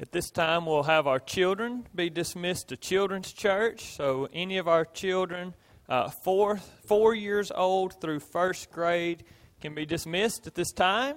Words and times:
At 0.00 0.12
this 0.12 0.30
time, 0.30 0.64
we'll 0.64 0.84
have 0.84 1.08
our 1.08 1.18
children 1.18 1.84
be 1.92 2.08
dismissed 2.08 2.68
to 2.68 2.76
Children's 2.76 3.32
Church. 3.32 3.96
So, 3.96 4.28
any 4.32 4.58
of 4.58 4.68
our 4.68 4.84
children, 4.84 5.54
uh, 5.88 6.08
four, 6.08 6.60
four 6.86 7.16
years 7.16 7.50
old 7.50 8.00
through 8.00 8.20
first 8.20 8.70
grade, 8.70 9.24
can 9.60 9.74
be 9.74 9.84
dismissed 9.84 10.46
at 10.46 10.54
this 10.54 10.70
time. 10.70 11.16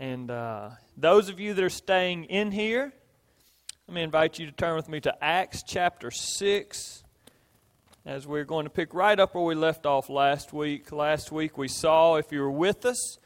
And 0.00 0.32
uh, 0.32 0.70
those 0.96 1.28
of 1.28 1.38
you 1.38 1.54
that 1.54 1.62
are 1.62 1.70
staying 1.70 2.24
in 2.24 2.50
here, 2.50 2.92
let 3.86 3.94
me 3.94 4.02
invite 4.02 4.40
you 4.40 4.46
to 4.46 4.52
turn 4.52 4.74
with 4.74 4.88
me 4.88 4.98
to 5.02 5.24
Acts 5.24 5.62
chapter 5.62 6.10
6 6.10 7.04
as 8.04 8.26
we're 8.26 8.42
going 8.42 8.64
to 8.64 8.70
pick 8.70 8.92
right 8.94 9.20
up 9.20 9.36
where 9.36 9.44
we 9.44 9.54
left 9.54 9.86
off 9.86 10.10
last 10.10 10.52
week. 10.52 10.90
Last 10.90 11.30
week 11.30 11.56
we 11.56 11.68
saw, 11.68 12.16
if 12.16 12.32
you 12.32 12.40
were 12.40 12.50
with 12.50 12.84
us, 12.84 13.18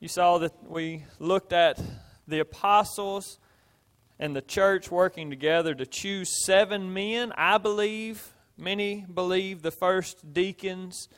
you 0.00 0.08
saw 0.08 0.38
that 0.38 0.54
we 0.66 1.04
looked 1.18 1.52
at 1.52 1.78
the 2.26 2.38
apostles 2.38 3.38
and 4.18 4.34
the 4.34 4.40
church 4.40 4.90
working 4.90 5.28
together 5.28 5.74
to 5.74 5.84
choose 5.84 6.44
seven 6.46 6.94
men. 6.94 7.32
I 7.36 7.58
believe, 7.58 8.32
many 8.56 9.04
believe, 9.12 9.60
the 9.60 9.70
first 9.70 10.32
deacons, 10.32 11.08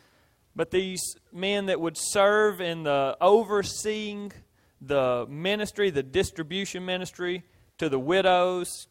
but 0.57 0.73
these 0.73 1.01
men 1.33 1.67
that 1.67 1.81
would 1.81 1.97
serve 1.97 2.61
in 2.61 2.83
the 2.83 3.17
overseeing 3.21 4.33
the 4.81 5.27
ministry, 5.29 5.91
the 5.91 6.03
distribution 6.03 6.85
ministry 6.85 7.45
to 7.79 7.89
the 7.89 8.01
widows, 8.01 8.89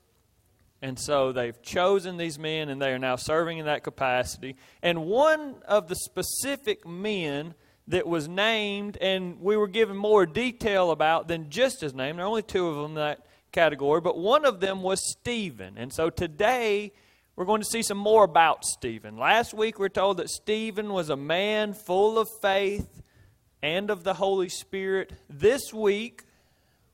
and 0.81 0.98
so 0.98 1.34
they've 1.34 1.62
chosen 1.62 2.15
these 2.15 2.39
men 2.39 2.70
and 2.70 2.81
they 2.81 2.93
are 2.93 2.99
now 2.99 3.17
serving 3.17 3.57
in 3.57 3.65
that 3.65 3.84
capacity. 3.84 4.55
And 4.81 5.05
one 5.05 5.55
of 5.67 5.89
the 5.89 5.95
specific 5.95 6.87
men 6.87 7.55
that 7.91 8.07
was 8.07 8.27
named 8.27 8.97
and 9.01 9.41
we 9.41 9.57
were 9.57 9.67
given 9.67 9.97
more 9.97 10.25
detail 10.25 10.91
about 10.91 11.27
than 11.27 11.49
just 11.49 11.81
his 11.81 11.93
name, 11.93 12.15
there 12.15 12.25
are 12.25 12.27
only 12.29 12.41
two 12.41 12.67
of 12.67 12.75
them 12.75 12.85
in 12.85 12.93
that 12.95 13.25
category, 13.51 13.99
but 13.99 14.17
one 14.17 14.45
of 14.45 14.61
them 14.61 14.81
was 14.81 15.01
Stephen. 15.11 15.77
And 15.77 15.91
so 15.91 16.09
today 16.09 16.93
we're 17.35 17.45
going 17.45 17.61
to 17.61 17.67
see 17.67 17.83
some 17.83 17.98
more 17.98 18.23
about 18.23 18.63
Stephen. 18.63 19.17
Last 19.17 19.53
week 19.53 19.77
we 19.77 19.85
are 19.85 19.89
told 19.89 20.17
that 20.17 20.29
Stephen 20.29 20.93
was 20.93 21.09
a 21.09 21.17
man 21.17 21.73
full 21.73 22.17
of 22.17 22.29
faith 22.41 23.01
and 23.61 23.89
of 23.89 24.05
the 24.05 24.13
Holy 24.13 24.48
Spirit. 24.48 25.11
This 25.29 25.73
week 25.73 26.23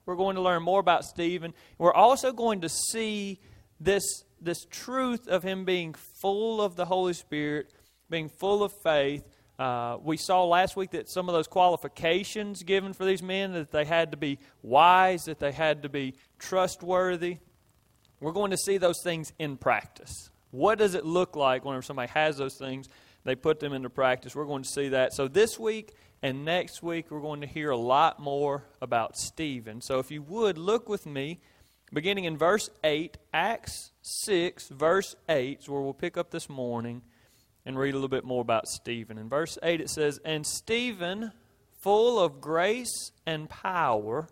we're 0.08 0.16
going 0.16 0.36
to 0.36 0.42
learn 0.42 0.64
more 0.64 0.80
about 0.80 1.06
Stephen. 1.06 1.54
We're 1.78 1.94
also 1.94 2.32
going 2.32 2.62
to 2.62 2.70
see 2.70 3.40
this, 3.80 4.24
this 4.42 4.66
truth 4.72 5.28
of 5.28 5.44
him 5.44 5.64
being 5.64 5.94
full 5.94 6.60
of 6.60 6.76
the 6.76 6.86
Holy 6.86 7.14
Spirit, 7.14 7.72
being 8.10 8.30
full 8.30 8.64
of 8.64 8.74
faith. 8.82 9.24
Uh, 9.60 9.98
we 10.04 10.18
saw 10.18 10.44
last 10.46 10.76
week 10.76 10.92
that 10.92 11.10
some 11.10 11.28
of 11.30 11.34
those 11.34 11.48
qualifications 11.48 12.62
given 12.64 12.94
for 12.94 13.06
these 13.06 13.24
men 13.24 13.54
that 13.54 13.72
they 13.72 13.86
had 13.86 14.12
to 14.12 14.18
be 14.18 14.38
wise, 14.62 15.26
that 15.26 15.40
they 15.40 15.52
had 15.52 15.84
to 15.84 15.90
be 15.90 16.14
trustworthy. 16.38 17.38
We're 18.20 18.34
going 18.34 18.52
to 18.52 18.58
see 18.58 18.78
those 18.78 19.02
things 19.04 19.34
in 19.40 19.58
practice. 19.58 20.30
What 20.52 20.78
does 20.78 20.94
it 20.94 21.06
look 21.06 21.36
like 21.36 21.66
whenever 21.66 21.82
somebody 21.82 22.12
has 22.12 22.38
those 22.38 22.56
things? 22.56 22.88
They 23.24 23.36
put 23.36 23.60
them 23.60 23.74
into 23.74 23.90
practice. 23.90 24.36
We're 24.36 24.46
going 24.46 24.64
to 24.64 24.70
see 24.70 24.90
that. 24.90 25.14
So 25.14 25.28
this 25.28 25.60
week 25.60 25.94
and 26.22 26.46
next 26.46 26.82
week, 26.84 27.12
we're 27.12 27.22
going 27.22 27.42
to 27.42 27.48
hear 27.48 27.72
a 27.72 27.78
lot 27.78 28.20
more 28.20 28.64
about 28.82 29.18
Stephen. 29.18 29.82
So 29.82 30.00
if 30.00 30.12
you 30.12 30.22
would, 30.22 30.58
look 30.58 30.88
with 30.88 31.06
me 31.06 31.40
beginning 31.92 32.26
in 32.26 32.38
verse 32.38 32.70
8, 32.84 33.18
Acts 33.34 33.92
6, 34.02 34.70
verse 34.70 35.16
8, 35.30 35.60
is 35.60 35.70
where 35.70 35.82
we'll 35.82 35.94
pick 35.94 36.18
up 36.18 36.32
this 36.32 36.50
morning 36.50 37.02
and 37.68 37.78
read 37.78 37.94
a 37.94 37.98
little 37.98 38.08
bit 38.08 38.24
more 38.24 38.42
about 38.42 38.66
Stephen. 38.66 39.18
In 39.18 39.28
verse 39.28 39.58
8, 39.62 39.82
it 39.82 39.90
says, 39.90 40.22
And 40.24 40.48
Stephen, 40.48 41.34
full 41.82 42.18
of 42.18 42.40
grace 42.40 43.12
and 43.26 43.50
power, 43.50 44.30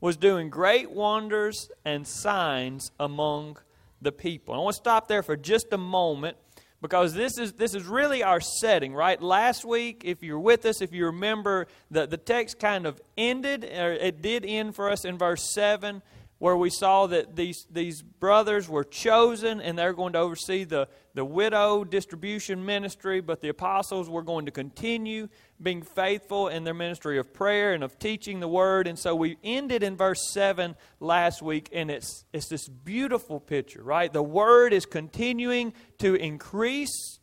was 0.00 0.16
doing 0.16 0.50
great 0.50 0.90
wonders 0.90 1.70
and 1.84 2.04
signs 2.04 2.90
among 2.98 3.56
the 4.02 4.10
people. 4.10 4.52
I 4.52 4.58
want 4.58 4.74
to 4.74 4.78
stop 4.78 5.06
there 5.06 5.22
for 5.22 5.36
just 5.36 5.72
a 5.72 5.78
moment 5.78 6.36
because 6.80 7.14
this 7.14 7.38
is 7.38 7.52
this 7.52 7.76
is 7.76 7.84
really 7.84 8.24
our 8.24 8.40
setting 8.40 8.92
right 8.92 9.22
last 9.22 9.64
week 9.64 10.02
if 10.04 10.24
you're 10.24 10.40
with 10.40 10.66
us 10.66 10.82
if 10.82 10.92
you 10.92 11.06
remember 11.06 11.68
the, 11.92 12.08
the 12.08 12.16
text 12.16 12.58
kind 12.58 12.86
of 12.86 13.00
ended 13.16 13.62
or 13.62 13.92
it 13.92 14.20
did 14.20 14.44
end 14.44 14.74
for 14.74 14.90
us 14.90 15.04
in 15.04 15.16
verse 15.16 15.54
7 15.54 16.02
where 16.42 16.56
we 16.56 16.70
saw 16.70 17.06
that 17.06 17.36
these, 17.36 17.68
these 17.70 18.02
brothers 18.02 18.68
were 18.68 18.82
chosen 18.82 19.60
and 19.60 19.78
they're 19.78 19.92
going 19.92 20.12
to 20.12 20.18
oversee 20.18 20.64
the, 20.64 20.88
the 21.14 21.24
widow 21.24 21.84
distribution 21.84 22.66
ministry, 22.66 23.20
but 23.20 23.40
the 23.40 23.48
apostles 23.48 24.10
were 24.10 24.24
going 24.24 24.44
to 24.44 24.50
continue 24.50 25.28
being 25.62 25.82
faithful 25.82 26.48
in 26.48 26.64
their 26.64 26.74
ministry 26.74 27.16
of 27.16 27.32
prayer 27.32 27.74
and 27.74 27.84
of 27.84 27.96
teaching 27.96 28.40
the 28.40 28.48
word. 28.48 28.88
And 28.88 28.98
so 28.98 29.14
we 29.14 29.36
ended 29.44 29.84
in 29.84 29.96
verse 29.96 30.32
7 30.32 30.74
last 30.98 31.42
week, 31.42 31.68
and 31.72 31.92
it's, 31.92 32.24
it's 32.32 32.48
this 32.48 32.66
beautiful 32.66 33.38
picture, 33.38 33.84
right? 33.84 34.12
The 34.12 34.20
word 34.20 34.72
is 34.72 34.84
continuing 34.84 35.72
to 35.98 36.16
increase, 36.16 37.20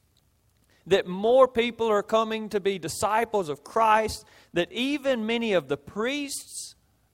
that 0.87 1.07
more 1.07 1.49
people 1.49 1.89
are 1.89 2.03
coming 2.03 2.47
to 2.47 2.61
be 2.61 2.79
disciples 2.79 3.49
of 3.49 3.65
Christ, 3.65 4.23
that 4.53 4.71
even 4.71 5.25
many 5.25 5.51
of 5.51 5.67
the 5.67 5.75
priests 5.75 6.68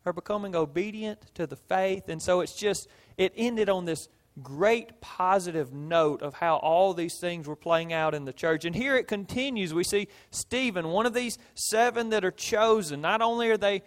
are 0.06 0.14
becoming 0.14 0.56
obedient 0.56 1.20
to 1.36 1.48
the 1.48 1.56
faith. 1.56 2.08
And 2.08 2.22
so 2.22 2.42
it's 2.42 2.56
just, 2.56 2.88
it 3.18 3.34
ended 3.36 3.70
on 3.70 3.86
this 3.86 4.08
great 4.42 5.02
positive 5.02 5.74
note 5.74 6.22
of 6.22 6.36
how 6.36 6.58
all 6.58 6.94
these 6.94 7.18
things 7.20 7.48
were 7.48 7.56
playing 7.56 7.94
out 7.94 8.14
in 8.14 8.26
the 8.26 8.34
church. 8.34 8.66
And 8.66 8.76
here 8.76 8.96
it 8.96 9.08
continues. 9.08 9.74
We 9.74 9.84
see 9.84 10.08
Stephen, 10.30 10.90
one 10.90 11.06
of 11.06 11.14
these 11.14 11.38
seven 11.56 12.10
that 12.10 12.26
are 12.26 12.32
chosen. 12.32 13.02
Not 13.02 13.22
only 13.22 13.50
are 13.50 13.58
they 13.58 13.82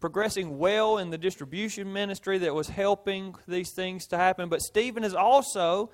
progressing 0.00 0.58
well 0.58 0.98
in 0.98 1.10
the 1.10 1.18
distribution 1.18 1.92
ministry 1.92 2.38
that 2.38 2.54
was 2.54 2.68
helping 2.68 3.36
these 3.46 3.72
things 3.72 4.06
to 4.08 4.16
happen, 4.16 4.48
but 4.48 4.62
Stephen 4.62 5.04
is 5.04 5.14
also 5.14 5.90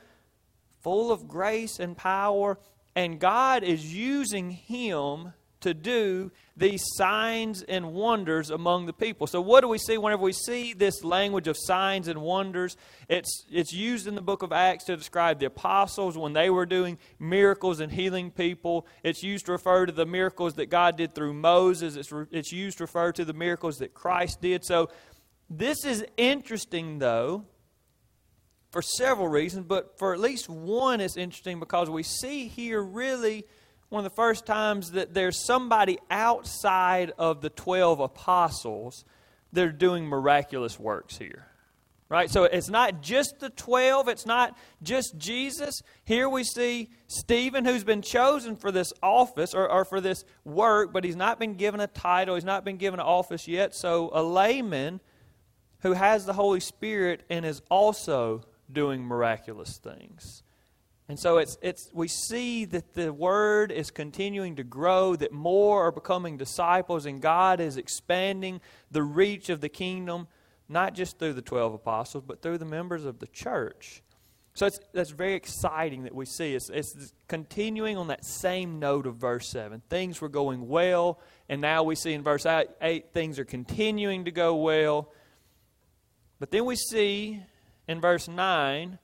full 0.81 1.13
of 1.13 1.29
grace 1.29 1.79
and 1.79 1.97
power, 1.97 2.59
and 2.95 3.19
God 3.19 3.65
is 3.65 3.93
using 3.93 4.51
him 4.51 5.33
to 5.61 5.75
do 5.75 6.31
these 6.57 6.83
signs 6.95 7.63
and 7.63 7.93
wonders 7.93 8.51
among 8.51 8.87
the 8.87 8.93
people. 8.93 9.27
So, 9.27 9.41
what 9.41 9.61
do 9.61 9.69
we 9.69 9.79
see 9.79 9.99
whenever 9.99 10.23
we 10.23 10.33
see 10.33 10.73
this 10.73 11.05
language 11.05 11.49
of 11.49 11.57
signs 11.59 12.09
and 12.09 12.21
wonders? 12.21 12.77
It's, 13.09 13.47
it's 13.51 13.73
used 13.73 14.07
in 14.07 14.15
the 14.15 14.23
book 14.23 14.43
of 14.43 14.53
Acts 14.53 14.85
to 14.85 14.97
describe 14.97 15.41
the 15.41 15.47
apostles 15.47 16.17
when 16.17 16.33
they 16.33 16.51
were 16.51 16.67
doing 16.67 16.99
miracles 17.19 17.81
and 17.81 17.93
healing 17.93 18.31
people. 18.31 18.87
It's 19.03 19.23
used 19.23 19.47
to 19.47 19.53
refer 19.53 19.87
to 19.87 19.93
the 19.93 20.07
miracles 20.07 20.55
that 20.55 20.67
God 20.67 20.97
did 20.97 21.15
through 21.15 21.35
Moses. 21.35 21.97
It's, 21.97 22.13
re, 22.13 22.27
it's 22.31 22.53
used 22.53 22.79
to 22.79 22.85
refer 22.85 23.13
to 23.13 23.25
the 23.25 23.33
miracles 23.33 23.79
that 23.79 23.95
Christ 23.95 24.41
did. 24.41 24.65
So, 24.65 24.91
this 25.51 25.85
is 25.85 26.05
interesting, 26.17 26.99
though, 26.99 27.47
for 28.71 28.83
several 28.83 29.29
reasons, 29.29 29.65
but 29.67 29.99
for 29.99 30.13
at 30.13 30.21
least 30.21 30.49
one, 30.49 31.01
it's 31.01 31.17
interesting 31.17 31.59
because 31.59 31.89
we 31.89 32.03
see 32.03 32.49
here 32.49 32.83
really 32.83 33.47
one 33.89 34.05
of 34.05 34.11
the 34.11 34.17
first 34.17 34.45
times 34.45 34.93
that 34.93 35.15
there's 35.15 35.45
somebody 35.45 35.99
outside 36.11 37.13
of 37.19 37.41
the 37.41 37.51
12 37.51 38.01
apostles 38.01 39.05
that 39.53 39.65
are 39.65 39.73
doing 39.73 40.07
miraculous 40.07 40.79
works 40.79 41.17
here. 41.17 41.47
Right? 42.11 42.31
So 42.31 42.45
it's 42.45 42.71
not 42.71 43.03
just 43.03 43.39
the 43.39 43.51
12, 43.51 44.09
it's 44.09 44.25
not 44.25 44.57
just 44.83 45.19
Jesus. 45.19 45.83
Here 46.05 46.27
we 46.27 46.43
see 46.43 46.89
Stephen, 47.07 47.67
who's 47.67 47.85
been 47.85 48.01
chosen 48.01 48.57
for 48.57 48.73
this 48.73 48.95
office 49.03 49.53
or, 49.53 49.71
or 49.71 49.85
for 49.85 50.01
this 50.01 50.25
work, 50.43 50.91
but 50.91 51.05
he's 51.05 51.17
not 51.17 51.39
been 51.39 51.55
given 51.55 51.81
a 51.81 51.87
title, 51.87 52.35
he's 52.35 52.45
not 52.45 52.65
been 52.65 52.79
given 52.79 52.99
an 52.99 53.05
office 53.07 53.47
yet. 53.47 53.75
So 53.75 54.11
a 54.15 54.23
layman 54.23 55.01
who 55.81 55.93
has 55.93 56.25
the 56.25 56.33
Holy 56.33 56.61
Spirit 56.61 57.25
and 57.29 57.45
is 57.45 57.61
also 57.71 58.43
doing 58.73 59.03
miraculous 59.03 59.77
things. 59.77 60.43
And 61.09 61.19
so 61.19 61.39
it's, 61.39 61.57
it's, 61.63 61.91
we 61.95 62.07
see 62.07 62.67
that 62.67 62.93
the 62.93 63.13
word 63.13 63.73
is 63.73 63.91
continuing 63.91 64.57
to 64.57 64.65
grow, 64.65 65.17
that 65.17 65.33
more 65.33 65.87
are 65.87 65.93
becoming 65.93 66.37
disciples, 66.37 67.07
and 67.07 67.23
God 67.23 67.61
is 67.61 67.79
expanding 67.79 68.61
the 68.91 69.03
reach 69.03 69.49
of 69.49 69.63
the 69.63 69.71
kingdom, 69.71 70.29
not 70.69 70.95
just 70.95 71.19
through 71.19 71.33
the 71.33 71.43
12 71.43 71.73
apostles, 71.73 72.25
but 72.27 72.43
through 72.43 72.59
the 72.59 72.67
members 72.67 73.07
of 73.07 73.21
the 73.21 73.27
church. 73.27 74.03
So 74.53 74.67
it's, 74.67 74.81
that's 74.93 75.11
very 75.11 75.35
exciting 75.35 76.03
that 76.03 76.15
we 76.15 76.27
see. 76.27 76.55
It's, 76.55 76.69
it's 76.69 77.15
continuing 77.27 77.97
on 77.97 78.09
that 78.09 78.27
same 78.27 78.79
note 78.79 79.07
of 79.07 79.15
verse 79.17 79.49
7. 79.49 79.81
Things 79.89 80.21
were 80.21 80.29
going 80.29 80.69
well, 80.69 81.21
and 81.49 81.63
now 81.63 81.85
we 81.85 81.95
see 81.95 82.13
in 82.13 82.23
verse 82.23 82.45
8, 82.45 82.67
8 82.83 83.15
things 83.15 83.39
are 83.39 83.47
continuing 83.47 84.27
to 84.27 84.31
go 84.31 84.57
well. 84.57 85.11
But 86.39 86.51
then 86.51 86.67
we 86.67 86.77
see 86.77 87.41
in 87.87 88.01
verse 88.01 88.29
9 88.29 88.99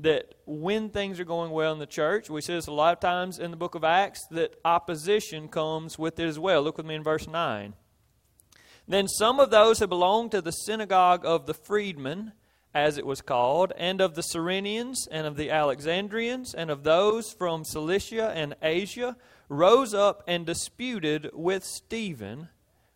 that 0.00 0.34
when 0.46 0.90
things 0.90 1.18
are 1.18 1.24
going 1.24 1.50
well 1.50 1.72
in 1.72 1.78
the 1.78 1.86
church, 1.86 2.30
we 2.30 2.40
see 2.40 2.54
this 2.54 2.68
a 2.68 2.72
lot 2.72 2.92
of 2.92 3.00
times 3.00 3.38
in 3.38 3.50
the 3.50 3.56
book 3.56 3.74
of 3.74 3.84
Acts, 3.84 4.26
that 4.30 4.54
opposition 4.64 5.48
comes 5.48 5.98
with 5.98 6.18
it 6.20 6.26
as 6.26 6.38
well. 6.38 6.62
Look 6.62 6.76
with 6.76 6.86
me 6.86 6.94
in 6.94 7.02
verse 7.02 7.26
9. 7.26 7.74
Then 8.86 9.08
some 9.08 9.40
of 9.40 9.50
those 9.50 9.80
who 9.80 9.86
belonged 9.86 10.30
to 10.32 10.40
the 10.40 10.52
synagogue 10.52 11.26
of 11.26 11.46
the 11.46 11.54
freedmen, 11.54 12.32
as 12.72 12.96
it 12.96 13.04
was 13.04 13.20
called, 13.20 13.72
and 13.76 14.00
of 14.00 14.14
the 14.14 14.22
Cyrenians, 14.22 15.08
and 15.10 15.26
of 15.26 15.36
the 15.36 15.50
Alexandrians, 15.50 16.54
and 16.54 16.70
of 16.70 16.84
those 16.84 17.32
from 17.32 17.64
Cilicia 17.64 18.30
and 18.30 18.54
Asia, 18.62 19.16
rose 19.48 19.94
up 19.94 20.22
and 20.26 20.46
disputed 20.46 21.30
with 21.32 21.64
Stephen, 21.64 22.48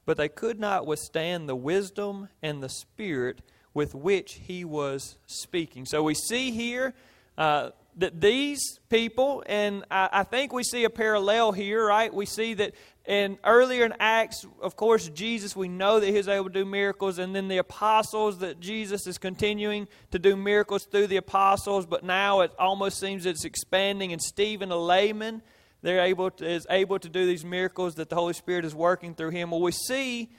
but 0.06 0.16
they 0.16 0.28
could 0.28 0.60
not 0.60 0.86
withstand 0.86 1.48
the 1.48 1.56
wisdom 1.56 2.28
and 2.42 2.62
the 2.62 2.68
spirit 2.68 3.42
with 3.74 3.94
which 3.94 4.34
he 4.34 4.64
was 4.64 5.16
speaking. 5.26 5.86
So 5.86 6.02
we 6.02 6.14
see 6.14 6.50
here 6.50 6.94
uh, 7.38 7.70
that 7.96 8.20
these 8.20 8.78
people, 8.88 9.42
and 9.46 9.84
I, 9.90 10.08
I, 10.12 10.22
think 10.24 10.52
we 10.52 10.62
see 10.62 10.84
a 10.84 10.90
parallel 10.90 11.52
here, 11.52 11.86
right? 11.86 12.12
We 12.12 12.26
see 12.26 12.54
that 12.54 12.74
in 13.04 13.38
earlier 13.44 13.84
in 13.84 13.94
Acts, 13.98 14.46
of 14.60 14.76
course, 14.76 15.08
Jesus, 15.08 15.56
we 15.56 15.68
know 15.68 16.00
that 16.00 16.06
he 16.06 16.16
was 16.16 16.28
able 16.28 16.46
to 16.46 16.52
do 16.52 16.64
miracles, 16.64 17.18
and 17.18 17.34
then 17.34 17.48
the 17.48 17.58
apostles, 17.58 18.38
that 18.38 18.60
Jesus 18.60 19.06
is 19.06 19.18
continuing 19.18 19.88
to 20.10 20.18
do 20.18 20.36
miracles 20.36 20.84
through 20.84 21.08
the 21.08 21.16
apostles, 21.16 21.84
but 21.84 22.04
now 22.04 22.40
it 22.40 22.52
almost 22.58 22.98
seems 22.98 23.26
it's 23.26 23.44
expanding. 23.44 24.12
And 24.12 24.22
Stephen, 24.22 24.70
a 24.70 24.76
layman, 24.76 25.42
they're 25.82 26.04
able 26.04 26.30
to, 26.30 26.48
is 26.48 26.66
able 26.70 26.98
to 27.00 27.08
do 27.08 27.26
these 27.26 27.44
miracles 27.44 27.96
that 27.96 28.08
the 28.08 28.14
Holy 28.14 28.34
Spirit 28.34 28.64
is 28.64 28.74
working 28.74 29.14
through 29.14 29.30
him. 29.30 29.50
Well, 29.50 29.60
we 29.60 29.72
see, 29.72 30.30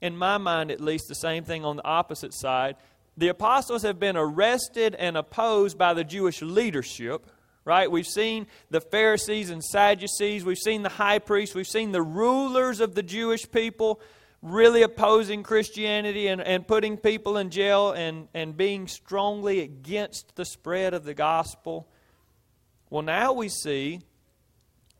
in 0.00 0.16
my 0.16 0.38
mind 0.38 0.70
at 0.70 0.80
least, 0.80 1.08
the 1.08 1.14
same 1.14 1.44
thing 1.44 1.64
on 1.64 1.76
the 1.76 1.84
opposite 1.84 2.34
side. 2.34 2.76
The 3.16 3.28
apostles 3.28 3.82
have 3.82 3.98
been 3.98 4.16
arrested 4.16 4.94
and 4.94 5.16
opposed 5.16 5.76
by 5.76 5.94
the 5.94 6.04
Jewish 6.04 6.40
leadership, 6.42 7.26
right? 7.64 7.90
We've 7.90 8.06
seen 8.06 8.46
the 8.70 8.80
Pharisees 8.80 9.50
and 9.50 9.62
Sadducees, 9.62 10.44
we've 10.44 10.58
seen 10.58 10.82
the 10.82 10.88
high 10.88 11.18
priests, 11.18 11.54
we've 11.54 11.66
seen 11.66 11.92
the 11.92 12.02
rulers 12.02 12.80
of 12.80 12.94
the 12.94 13.02
Jewish 13.02 13.50
people 13.50 14.00
really 14.42 14.82
opposing 14.82 15.42
Christianity 15.42 16.28
and, 16.28 16.40
and 16.40 16.66
putting 16.66 16.96
people 16.96 17.36
in 17.36 17.50
jail 17.50 17.92
and, 17.92 18.28
and 18.32 18.56
being 18.56 18.88
strongly 18.88 19.60
against 19.60 20.34
the 20.36 20.46
spread 20.46 20.94
of 20.94 21.04
the 21.04 21.12
gospel. 21.12 21.86
Well, 22.88 23.02
now 23.02 23.34
we 23.34 23.48
see 23.48 24.00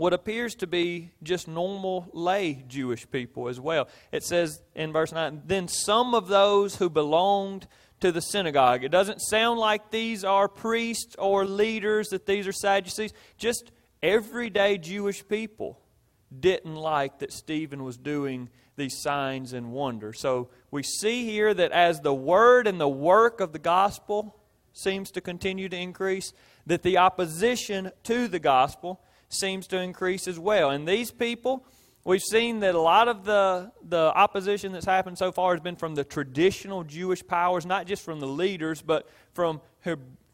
what 0.00 0.14
appears 0.14 0.54
to 0.54 0.66
be 0.66 1.10
just 1.22 1.46
normal 1.46 2.08
lay 2.14 2.64
Jewish 2.66 3.06
people 3.10 3.48
as 3.48 3.60
well. 3.60 3.86
It 4.12 4.24
says 4.24 4.62
in 4.74 4.94
verse 4.94 5.12
9, 5.12 5.42
Then 5.44 5.68
some 5.68 6.14
of 6.14 6.26
those 6.26 6.76
who 6.76 6.88
belonged 6.88 7.66
to 8.00 8.10
the 8.10 8.22
synagogue. 8.22 8.82
It 8.82 8.88
doesn't 8.88 9.18
sound 9.18 9.60
like 9.60 9.90
these 9.90 10.24
are 10.24 10.48
priests 10.48 11.16
or 11.18 11.44
leaders, 11.44 12.08
that 12.08 12.24
these 12.24 12.46
are 12.46 12.52
Sadducees. 12.52 13.12
Just 13.36 13.72
everyday 14.02 14.78
Jewish 14.78 15.28
people 15.28 15.78
didn't 16.40 16.76
like 16.76 17.18
that 17.18 17.30
Stephen 17.30 17.84
was 17.84 17.98
doing 17.98 18.48
these 18.76 19.02
signs 19.02 19.52
and 19.52 19.70
wonders. 19.70 20.18
So 20.18 20.48
we 20.70 20.82
see 20.82 21.26
here 21.26 21.52
that 21.52 21.72
as 21.72 22.00
the 22.00 22.14
word 22.14 22.66
and 22.66 22.80
the 22.80 22.88
work 22.88 23.42
of 23.42 23.52
the 23.52 23.58
gospel 23.58 24.34
seems 24.72 25.10
to 25.10 25.20
continue 25.20 25.68
to 25.68 25.76
increase, 25.76 26.32
that 26.64 26.80
the 26.80 26.96
opposition 26.96 27.92
to 28.04 28.28
the 28.28 28.38
gospel 28.38 29.02
seems 29.30 29.66
to 29.68 29.80
increase 29.80 30.28
as 30.28 30.38
well. 30.38 30.70
And 30.70 30.86
these 30.86 31.10
people, 31.10 31.64
we've 32.04 32.20
seen 32.20 32.60
that 32.60 32.74
a 32.74 32.80
lot 32.80 33.08
of 33.08 33.24
the, 33.24 33.72
the 33.82 34.12
opposition 34.14 34.72
that's 34.72 34.86
happened 34.86 35.16
so 35.16 35.32
far 35.32 35.54
has 35.54 35.60
been 35.60 35.76
from 35.76 35.94
the 35.94 36.04
traditional 36.04 36.84
Jewish 36.84 37.26
powers, 37.26 37.64
not 37.64 37.86
just 37.86 38.04
from 38.04 38.20
the 38.20 38.26
leaders, 38.26 38.82
but 38.82 39.08
from 39.32 39.60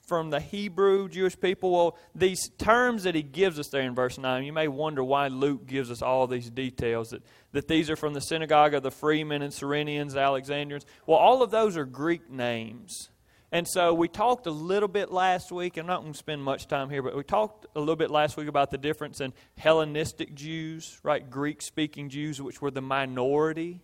from 0.07 0.31
the 0.31 0.41
Hebrew 0.41 1.09
Jewish 1.09 1.39
people. 1.39 1.73
Well, 1.73 1.99
these 2.15 2.49
terms 2.59 3.03
that 3.03 3.15
he 3.15 3.23
gives 3.23 3.59
us 3.59 3.69
there 3.69 3.83
in 3.83 3.95
verse 3.95 4.19
9, 4.19 4.45
you 4.45 4.53
may 4.53 4.69
wonder 4.69 5.03
why 5.03 5.29
Luke 5.29 5.67
gives 5.67 5.91
us 5.91 6.01
all 6.01 6.27
these 6.27 6.49
details 6.49 7.11
that, 7.11 7.23
that 7.53 7.67
these 7.67 7.91
are 7.91 7.97
from 7.97 8.15
the 8.15 8.21
synagogue 8.21 8.73
of 8.73 8.85
the 8.85 8.91
Freemen 8.91 9.43
and 9.43 9.53
Cyrenians, 9.53 10.17
Alexandrians. 10.17 10.87
Well, 11.07 11.19
all 11.19 11.43
of 11.43 11.51
those 11.51 11.77
are 11.77 11.85
Greek 11.85 12.31
names. 12.31 13.11
And 13.57 13.67
so 13.67 13.95
we 13.95 14.07
talked 14.07 14.47
a 14.47 14.51
little 14.51 14.87
bit 14.87 15.11
last 15.11 15.51
week. 15.51 15.79
I'm 15.79 15.87
not 15.87 16.03
going 16.03 16.13
to 16.13 16.19
spend 16.19 16.43
much 16.43 16.69
time 16.69 16.91
here, 16.91 17.01
but 17.01 17.17
we 17.17 17.23
talked 17.23 17.65
a 17.75 17.79
little 17.81 17.97
bit 17.97 18.11
last 18.11 18.37
week 18.37 18.49
about 18.49 18.71
the 18.71 18.77
difference 18.77 19.23
in 19.23 19.33
Hellenistic 19.57 20.35
Jews, 20.35 21.01
right? 21.03 21.31
Greek 21.31 21.63
speaking 21.63 22.11
Jews, 22.11 22.43
which 22.43 22.61
were 22.61 22.71
the 22.71 22.83
minority. 22.83 23.81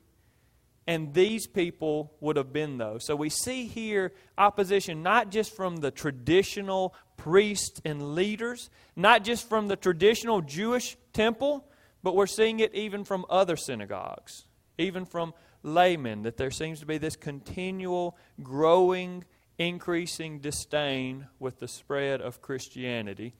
And 0.86 1.14
these 1.14 1.46
people 1.46 2.12
would 2.20 2.36
have 2.36 2.52
been 2.52 2.76
those. 2.76 3.06
So 3.06 3.16
we 3.16 3.30
see 3.30 3.64
here 3.66 4.12
opposition 4.36 5.02
not 5.02 5.30
just 5.30 5.56
from 5.56 5.76
the 5.78 5.90
traditional 5.90 6.94
priests 7.16 7.80
and 7.82 8.14
leaders, 8.14 8.68
not 8.94 9.24
just 9.24 9.48
from 9.48 9.68
the 9.68 9.76
traditional 9.76 10.42
Jewish 10.42 10.98
temple, 11.14 11.64
but 12.02 12.14
we're 12.14 12.26
seeing 12.26 12.60
it 12.60 12.74
even 12.74 13.04
from 13.04 13.24
other 13.30 13.56
synagogues, 13.56 14.44
even 14.76 15.06
from 15.06 15.32
laymen, 15.62 16.24
that 16.24 16.36
there 16.36 16.50
seems 16.50 16.80
to 16.80 16.84
be 16.84 16.98
this 16.98 17.16
continual 17.16 18.18
growing 18.42 19.24
increasing 19.58 20.38
disdain 20.38 21.26
with 21.38 21.60
the 21.60 21.68
spread 21.68 22.20
of 22.20 22.40
Christianity. 22.40 23.34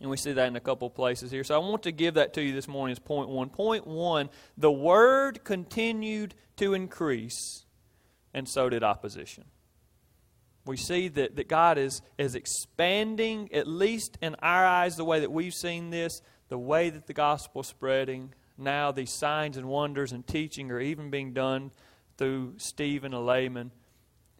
And 0.00 0.10
we 0.10 0.16
see 0.16 0.32
that 0.32 0.48
in 0.48 0.56
a 0.56 0.60
couple 0.60 0.90
places 0.90 1.30
here. 1.30 1.44
So 1.44 1.54
I 1.54 1.58
want 1.58 1.84
to 1.84 1.92
give 1.92 2.14
that 2.14 2.34
to 2.34 2.42
you 2.42 2.52
this 2.52 2.68
morning 2.68 2.92
as 2.92 2.98
point 2.98 3.28
one. 3.28 3.48
Point 3.48 3.86
one 3.86 4.28
the 4.56 4.70
word 4.70 5.42
continued 5.44 6.34
to 6.56 6.74
increase, 6.74 7.64
and 8.34 8.48
so 8.48 8.68
did 8.68 8.82
opposition. 8.82 9.44
We 10.66 10.76
see 10.76 11.08
that, 11.08 11.36
that 11.36 11.48
God 11.48 11.78
is, 11.78 12.02
is 12.18 12.34
expanding, 12.34 13.48
at 13.52 13.68
least 13.68 14.18
in 14.20 14.34
our 14.42 14.66
eyes, 14.66 14.96
the 14.96 15.04
way 15.04 15.20
that 15.20 15.30
we've 15.30 15.54
seen 15.54 15.90
this, 15.90 16.20
the 16.48 16.58
way 16.58 16.90
that 16.90 17.06
the 17.06 17.14
gospel 17.14 17.60
is 17.60 17.68
spreading. 17.68 18.34
Now, 18.58 18.90
these 18.90 19.12
signs 19.12 19.56
and 19.56 19.66
wonders 19.66 20.12
and 20.12 20.26
teaching 20.26 20.70
are 20.72 20.80
even 20.80 21.08
being 21.08 21.32
done 21.32 21.70
through 22.18 22.54
Stephen, 22.56 23.12
a 23.12 23.20
layman. 23.20 23.70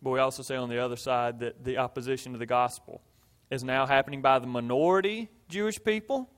But 0.06 0.12
we 0.12 0.20
also 0.20 0.44
say 0.44 0.54
on 0.54 0.68
the 0.68 0.78
other 0.78 0.94
side 0.94 1.40
that 1.40 1.64
the 1.64 1.78
opposition 1.78 2.30
to 2.30 2.38
the 2.38 2.46
gospel 2.46 3.02
is 3.50 3.64
now 3.64 3.86
happening 3.86 4.22
by 4.22 4.38
the 4.38 4.46
minority 4.46 5.28
Jewish 5.48 5.82
people, 5.82 6.30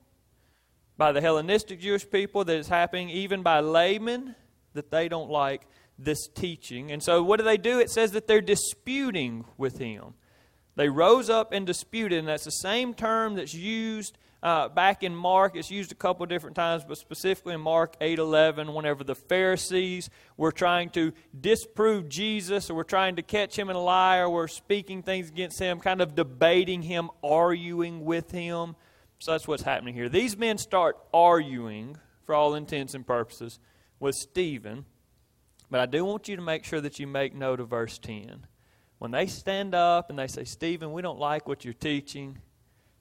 by 0.97 1.11
the 1.11 1.21
Hellenistic 1.21 1.79
Jewish 1.79 2.09
people, 2.09 2.43
that 2.45 2.55
is 2.55 2.67
happening 2.67 3.11
even 3.11 3.43
by 3.43 3.59
laymen, 3.59 4.33
that 4.73 4.89
they 4.89 5.07
don't 5.07 5.29
like 5.29 5.67
this 5.99 6.27
teaching. 6.33 6.91
And 6.91 7.03
so 7.03 7.21
what 7.21 7.37
do 7.37 7.43
they 7.43 7.57
do? 7.57 7.77
It 7.77 7.91
says 7.91 8.13
that 8.13 8.25
they're 8.25 8.41
disputing 8.41 9.45
with 9.55 9.77
him. 9.77 10.15
They 10.75 10.89
rose 10.89 11.29
up 11.29 11.51
and 11.51 11.67
disputed, 11.67 12.17
and 12.17 12.27
that's 12.27 12.45
the 12.45 12.49
same 12.49 12.95
term 12.95 13.35
that's 13.35 13.53
used 13.53 14.17
uh, 14.41 14.69
back 14.69 15.03
in 15.03 15.13
Mark, 15.13 15.55
it's 15.55 15.69
used 15.69 15.91
a 15.91 15.95
couple 15.95 16.25
different 16.25 16.55
times, 16.55 16.85
but 16.87 16.97
specifically 16.97 17.53
in 17.53 17.61
Mark 17.61 17.99
8:11, 17.99 18.73
whenever 18.73 19.03
the 19.03 19.15
Pharisees 19.15 20.09
were 20.37 20.53
trying 20.53 20.91
to 20.91 21.11
disprove 21.39 22.07
Jesus, 22.07 22.69
or 22.69 22.75
were 22.75 22.85
trying 22.85 23.17
to 23.17 23.21
catch 23.21 23.57
him 23.59 23.69
in 23.69 23.75
a 23.75 23.81
lie, 23.81 24.19
or 24.19 24.29
were 24.29 24.47
speaking 24.47 25.03
things 25.03 25.27
against 25.27 25.59
him, 25.59 25.81
kind 25.81 25.99
of 25.99 26.15
debating 26.15 26.81
him, 26.81 27.09
arguing 27.21 28.05
with 28.05 28.31
him. 28.31 28.77
So 29.19 29.31
that's 29.31 29.47
what's 29.47 29.63
happening 29.63 29.93
here. 29.93 30.07
These 30.07 30.37
men 30.37 30.57
start 30.57 30.97
arguing, 31.13 31.97
for 32.23 32.33
all 32.33 32.55
intents 32.55 32.93
and 32.93 33.05
purposes, 33.05 33.59
with 33.99 34.15
Stephen. 34.15 34.85
But 35.69 35.81
I 35.81 35.85
do 35.85 36.05
want 36.05 36.29
you 36.29 36.37
to 36.37 36.41
make 36.41 36.63
sure 36.63 36.79
that 36.79 36.97
you 36.97 37.07
make 37.07 37.35
note 37.35 37.59
of 37.59 37.69
verse 37.69 37.99
10. 37.99 38.47
When 38.99 39.11
they 39.11 39.27
stand 39.27 39.75
up 39.75 40.09
and 40.09 40.17
they 40.17 40.27
say, 40.27 40.45
Stephen, 40.45 40.93
we 40.93 41.01
don't 41.01 41.19
like 41.19 41.47
what 41.47 41.65
you're 41.65 41.73
teaching 41.73 42.39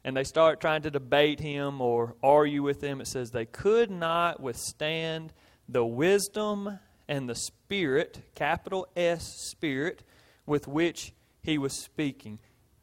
and 0.05 0.17
they 0.17 0.25
start 0.25 0.61
trying 0.61 0.83
to 0.83 0.91
debate 0.91 1.41
him 1.41 1.81
or 1.81 2.15
argue 2.23 2.63
with 2.63 2.83
him, 2.83 3.01
it 3.01 3.07
says 3.07 3.31
they 3.31 3.47
could 3.47 3.91
not 3.91 4.41
withstand 4.41 5.33
the 5.69 5.85
wisdom 5.85 6.79
and 7.09 7.29
the 7.29 7.35
spirit, 7.35 8.21
capital 8.35 8.87
S 8.97 9.25
spirit, 9.25 10.03
with 10.47 10.69
which 10.69 11.13
he 11.43 11.59
was 11.59 11.73
speaking. 11.73 12.39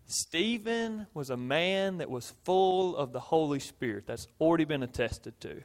Stephen 0.08 1.08
was 1.14 1.30
a 1.30 1.38
man 1.38 1.98
that 1.98 2.10
was 2.10 2.34
full 2.44 2.96
of 2.96 3.12
the 3.12 3.20
Holy 3.20 3.60
Spirit. 3.60 4.06
That's 4.06 4.28
already 4.40 4.66
been 4.66 4.84
attested 4.84 5.40
to. 5.42 5.64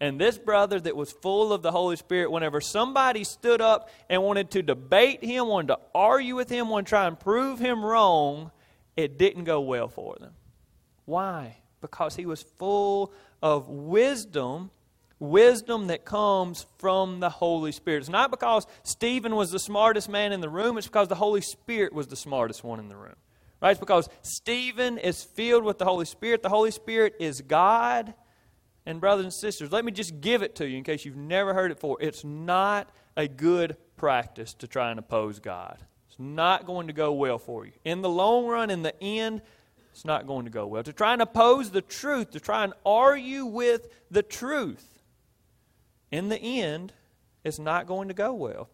And 0.00 0.20
this 0.20 0.38
brother 0.38 0.80
that 0.80 0.96
was 0.96 1.12
full 1.12 1.52
of 1.52 1.62
the 1.62 1.70
Holy 1.70 1.96
Spirit, 1.96 2.30
whenever 2.30 2.60
somebody 2.60 3.24
stood 3.24 3.60
up 3.60 3.88
and 4.08 4.22
wanted 4.22 4.50
to 4.52 4.62
debate 4.62 5.22
him, 5.22 5.46
wanted 5.46 5.68
to 5.68 5.78
argue 5.94 6.34
with 6.34 6.48
him, 6.48 6.68
wanted 6.68 6.86
to 6.86 6.90
try 6.90 7.06
and 7.06 7.18
prove 7.18 7.58
him 7.58 7.84
wrong, 7.84 8.50
it 8.96 9.18
didn't 9.18 9.44
go 9.44 9.60
well 9.60 9.88
for 9.88 10.16
them. 10.18 10.32
Why? 11.04 11.58
Because 11.80 12.16
he 12.16 12.26
was 12.26 12.42
full 12.42 13.12
of 13.42 13.68
wisdom, 13.68 14.70
wisdom 15.18 15.88
that 15.88 16.04
comes 16.04 16.66
from 16.78 17.20
the 17.20 17.30
Holy 17.30 17.72
Spirit. 17.72 17.98
It's 17.98 18.08
not 18.08 18.30
because 18.30 18.66
Stephen 18.82 19.36
was 19.36 19.50
the 19.50 19.58
smartest 19.58 20.08
man 20.08 20.32
in 20.32 20.40
the 20.40 20.48
room, 20.48 20.78
it's 20.78 20.86
because 20.86 21.08
the 21.08 21.14
Holy 21.14 21.42
Spirit 21.42 21.92
was 21.92 22.06
the 22.06 22.16
smartest 22.16 22.64
one 22.64 22.78
in 22.78 22.88
the 22.88 22.96
room. 22.96 23.16
Right? 23.60 23.70
It's 23.70 23.80
because 23.80 24.08
Stephen 24.22 24.98
is 24.98 25.22
filled 25.22 25.64
with 25.64 25.78
the 25.78 25.86
Holy 25.86 26.04
Spirit. 26.04 26.42
The 26.42 26.50
Holy 26.50 26.70
Spirit 26.70 27.14
is 27.18 27.40
God. 27.40 28.12
And, 28.86 29.00
brothers 29.00 29.24
and 29.24 29.32
sisters, 29.32 29.72
let 29.72 29.84
me 29.84 29.92
just 29.92 30.20
give 30.20 30.42
it 30.42 30.56
to 30.56 30.68
you 30.68 30.76
in 30.76 30.84
case 30.84 31.06
you've 31.06 31.16
never 31.16 31.54
heard 31.54 31.70
it 31.70 31.76
before. 31.76 31.96
It's 32.00 32.24
not 32.24 32.90
a 33.16 33.26
good 33.26 33.78
practice 33.96 34.52
to 34.54 34.66
try 34.66 34.90
and 34.90 34.98
oppose 34.98 35.38
God. 35.38 35.78
It's 36.08 36.18
not 36.18 36.66
going 36.66 36.88
to 36.88 36.92
go 36.92 37.12
well 37.12 37.38
for 37.38 37.64
you. 37.64 37.72
In 37.84 38.02
the 38.02 38.08
long 38.08 38.46
run, 38.46 38.68
in 38.68 38.82
the 38.82 39.02
end, 39.02 39.40
it's 39.94 40.04
not 40.04 40.26
going 40.26 40.44
to 40.44 40.50
go 40.50 40.66
well. 40.66 40.82
To 40.82 40.92
try 40.92 41.12
and 41.12 41.22
oppose 41.22 41.70
the 41.70 41.80
truth, 41.80 42.32
to 42.32 42.40
try 42.40 42.64
and 42.64 42.72
argue 42.84 43.44
with 43.44 43.86
the 44.10 44.24
truth, 44.24 44.84
in 46.10 46.30
the 46.30 46.36
end, 46.36 46.92
it's 47.44 47.60
not 47.60 47.86
going 47.86 48.08
to 48.08 48.14
go 48.14 48.34
well. 48.34 48.68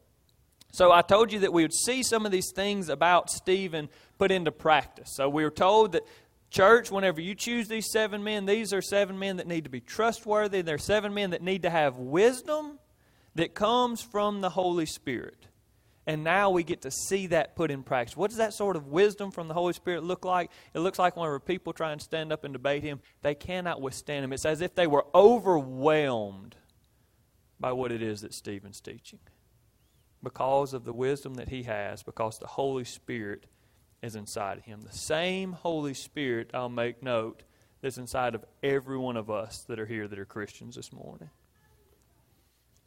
So 0.72 0.90
I 0.90 1.02
told 1.02 1.30
you 1.30 1.40
that 1.40 1.52
we 1.52 1.60
would 1.60 1.74
see 1.74 2.02
some 2.02 2.24
of 2.24 2.32
these 2.32 2.50
things 2.54 2.88
about 2.88 3.28
Stephen 3.28 3.90
put 4.18 4.30
into 4.30 4.50
practice. 4.50 5.10
So 5.14 5.28
we 5.28 5.44
were 5.44 5.50
told 5.50 5.92
that 5.92 6.04
church, 6.48 6.90
whenever 6.90 7.20
you 7.20 7.34
choose 7.34 7.68
these 7.68 7.90
seven 7.92 8.24
men, 8.24 8.46
these 8.46 8.72
are 8.72 8.80
seven 8.80 9.18
men 9.18 9.36
that 9.36 9.46
need 9.46 9.64
to 9.64 9.70
be 9.70 9.80
trustworthy. 9.80 10.62
They're 10.62 10.78
seven 10.78 11.12
men 11.12 11.30
that 11.30 11.42
need 11.42 11.62
to 11.62 11.70
have 11.70 11.98
wisdom. 11.98 12.78
that 13.34 13.54
comes 13.54 14.02
from 14.02 14.40
the 14.40 14.50
Holy 14.50 14.86
Spirit. 14.86 15.46
And 16.06 16.24
now 16.24 16.50
we 16.50 16.62
get 16.64 16.82
to 16.82 16.90
see 16.90 17.26
that 17.28 17.54
put 17.56 17.70
in 17.70 17.82
practice. 17.82 18.16
What 18.16 18.30
does 18.30 18.38
that 18.38 18.54
sort 18.54 18.76
of 18.76 18.86
wisdom 18.86 19.30
from 19.30 19.48
the 19.48 19.54
Holy 19.54 19.74
Spirit 19.74 20.02
look 20.02 20.24
like? 20.24 20.50
It 20.74 20.80
looks 20.80 20.98
like 20.98 21.16
whenever 21.16 21.38
people 21.38 21.72
try 21.72 21.92
and 21.92 22.00
stand 22.00 22.32
up 22.32 22.42
and 22.42 22.52
debate 22.52 22.82
Him, 22.82 23.00
they 23.22 23.34
cannot 23.34 23.80
withstand 23.80 24.24
Him. 24.24 24.32
It's 24.32 24.46
as 24.46 24.60
if 24.60 24.74
they 24.74 24.86
were 24.86 25.06
overwhelmed 25.14 26.56
by 27.60 27.72
what 27.72 27.92
it 27.92 28.02
is 28.02 28.22
that 28.22 28.32
Stephen's 28.32 28.80
teaching. 28.80 29.20
Because 30.22 30.74
of 30.74 30.84
the 30.84 30.92
wisdom 30.92 31.34
that 31.34 31.48
he 31.48 31.62
has, 31.64 32.02
because 32.02 32.38
the 32.38 32.46
Holy 32.46 32.84
Spirit 32.84 33.46
is 34.02 34.16
inside 34.16 34.58
of 34.58 34.64
him. 34.64 34.80
The 34.80 34.96
same 34.96 35.52
Holy 35.52 35.94
Spirit, 35.94 36.50
I'll 36.54 36.68
make 36.68 37.02
note, 37.02 37.42
that's 37.82 37.98
inside 37.98 38.34
of 38.34 38.44
every 38.62 38.98
one 38.98 39.16
of 39.16 39.30
us 39.30 39.64
that 39.68 39.78
are 39.78 39.86
here 39.86 40.08
that 40.08 40.18
are 40.18 40.24
Christians 40.24 40.76
this 40.76 40.92
morning. 40.92 41.30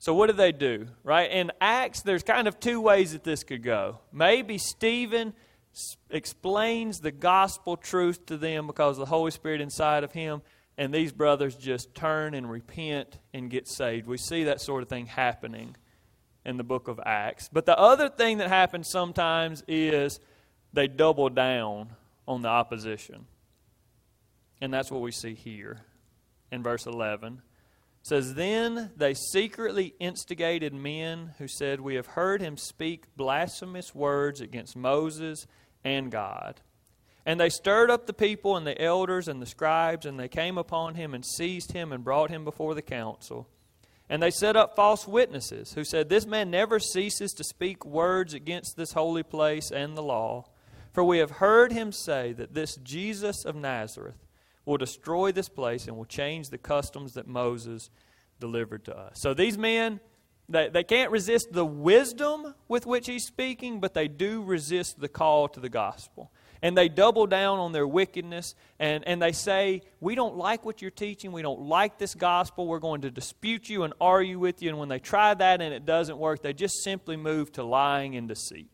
So, 0.03 0.13
what 0.13 0.27
do 0.27 0.33
they 0.33 0.51
do? 0.51 0.87
Right? 1.05 1.31
In 1.31 1.53
Acts, 1.61 2.01
there's 2.01 2.23
kind 2.23 2.45
of 2.49 2.59
two 2.59 2.81
ways 2.81 3.13
that 3.13 3.23
this 3.23 3.45
could 3.45 3.63
go. 3.63 3.99
Maybe 4.11 4.57
Stephen 4.57 5.31
explains 6.09 6.99
the 6.99 7.13
gospel 7.13 7.77
truth 7.77 8.25
to 8.25 8.35
them 8.35 8.67
because 8.67 8.97
the 8.97 9.05
Holy 9.05 9.31
Spirit 9.31 9.61
inside 9.61 10.03
of 10.03 10.11
him, 10.11 10.41
and 10.77 10.93
these 10.93 11.13
brothers 11.13 11.55
just 11.55 11.95
turn 11.95 12.33
and 12.33 12.51
repent 12.51 13.17
and 13.33 13.49
get 13.49 13.65
saved. 13.69 14.05
We 14.05 14.17
see 14.17 14.43
that 14.43 14.59
sort 14.59 14.83
of 14.83 14.89
thing 14.89 15.05
happening 15.05 15.77
in 16.43 16.57
the 16.57 16.65
book 16.65 16.89
of 16.89 16.99
Acts. 17.05 17.49
But 17.53 17.65
the 17.65 17.79
other 17.79 18.09
thing 18.09 18.39
that 18.39 18.49
happens 18.49 18.89
sometimes 18.89 19.63
is 19.69 20.19
they 20.73 20.89
double 20.89 21.29
down 21.29 21.91
on 22.27 22.41
the 22.41 22.49
opposition. 22.49 23.25
And 24.59 24.73
that's 24.73 24.91
what 24.91 24.99
we 24.99 25.13
see 25.13 25.33
here 25.33 25.79
in 26.51 26.61
verse 26.61 26.87
11. 26.87 27.41
Says, 28.03 28.35
Then 28.35 28.91
they 28.97 29.13
secretly 29.13 29.95
instigated 29.97 30.73
men 30.73 31.31
who 31.37 31.47
said, 31.47 31.79
We 31.79 31.95
have 31.95 32.07
heard 32.07 32.41
him 32.41 32.57
speak 32.57 33.05
blasphemous 33.15 33.95
words 33.95 34.41
against 34.41 34.75
Moses 34.75 35.47
and 35.85 36.11
God. 36.11 36.59
And 37.25 37.39
they 37.39 37.49
stirred 37.49 37.89
up 37.89 38.05
the 38.05 38.13
people 38.13 38.57
and 38.57 38.67
the 38.67 38.79
elders 38.81 39.29
and 39.29 39.41
the 39.41 39.45
scribes, 39.45 40.05
and 40.05 40.19
they 40.19 40.27
came 40.27 40.57
upon 40.57 40.95
him 40.95 41.13
and 41.13 41.25
seized 41.25 41.71
him 41.71 41.93
and 41.93 42.03
brought 42.03 42.29
him 42.29 42.43
before 42.43 42.75
the 42.75 42.81
council. 42.81 43.47
And 44.09 44.21
they 44.21 44.31
set 44.31 44.57
up 44.57 44.75
false 44.75 45.07
witnesses 45.07 45.71
who 45.73 45.85
said, 45.85 46.09
This 46.09 46.25
man 46.25 46.51
never 46.51 46.79
ceases 46.79 47.31
to 47.31 47.43
speak 47.45 47.85
words 47.85 48.33
against 48.33 48.75
this 48.75 48.91
holy 48.91 49.23
place 49.23 49.71
and 49.71 49.95
the 49.97 50.03
law. 50.03 50.49
For 50.91 51.05
we 51.05 51.19
have 51.19 51.31
heard 51.31 51.71
him 51.71 51.93
say 51.93 52.33
that 52.33 52.53
this 52.53 52.75
Jesus 52.75 53.45
of 53.45 53.55
Nazareth 53.55 54.17
will 54.65 54.77
destroy 54.77 55.31
this 55.31 55.49
place 55.49 55.87
and 55.87 55.97
will 55.97 56.05
change 56.05 56.49
the 56.49 56.57
customs 56.57 57.13
that 57.13 57.27
Moses 57.27 57.89
delivered 58.39 58.85
to 58.85 58.97
us. 58.97 59.19
So 59.19 59.33
these 59.33 59.57
men, 59.57 59.99
they, 60.49 60.69
they 60.69 60.83
can't 60.83 61.11
resist 61.11 61.47
the 61.51 61.65
wisdom 61.65 62.53
with 62.67 62.85
which 62.85 63.07
he's 63.07 63.25
speaking, 63.25 63.79
but 63.79 63.93
they 63.93 64.07
do 64.07 64.43
resist 64.43 64.99
the 64.99 65.09
call 65.09 65.47
to 65.49 65.59
the 65.59 65.69
gospel. 65.69 66.31
And 66.61 66.77
they 66.77 66.87
double 66.87 67.27
down 67.27 67.59
on 67.59 67.73
their 67.73 67.85
wickedness 67.85 68.55
and, 68.79 69.05
and 69.05 69.21
they 69.21 69.33
say, 69.33 69.81
We 69.99 70.15
don't 70.15 70.37
like 70.37 70.63
what 70.63 70.81
you're 70.81 70.91
teaching. 70.91 71.33
We 71.33 71.41
don't 71.41 71.63
like 71.63 71.97
this 71.97 72.15
gospel. 72.15 72.67
We're 72.67 72.79
going 72.79 73.01
to 73.01 73.11
dispute 73.11 73.67
you 73.67 73.83
and 73.83 73.93
argue 73.99 74.39
with 74.39 74.61
you. 74.61 74.69
And 74.69 74.79
when 74.79 74.87
they 74.87 74.99
try 74.99 75.33
that 75.33 75.61
and 75.61 75.73
it 75.73 75.85
doesn't 75.85 76.17
work, 76.17 76.41
they 76.41 76.53
just 76.53 76.81
simply 76.81 77.17
move 77.17 77.51
to 77.53 77.63
lying 77.63 78.15
and 78.15 78.29
deceit. 78.29 78.72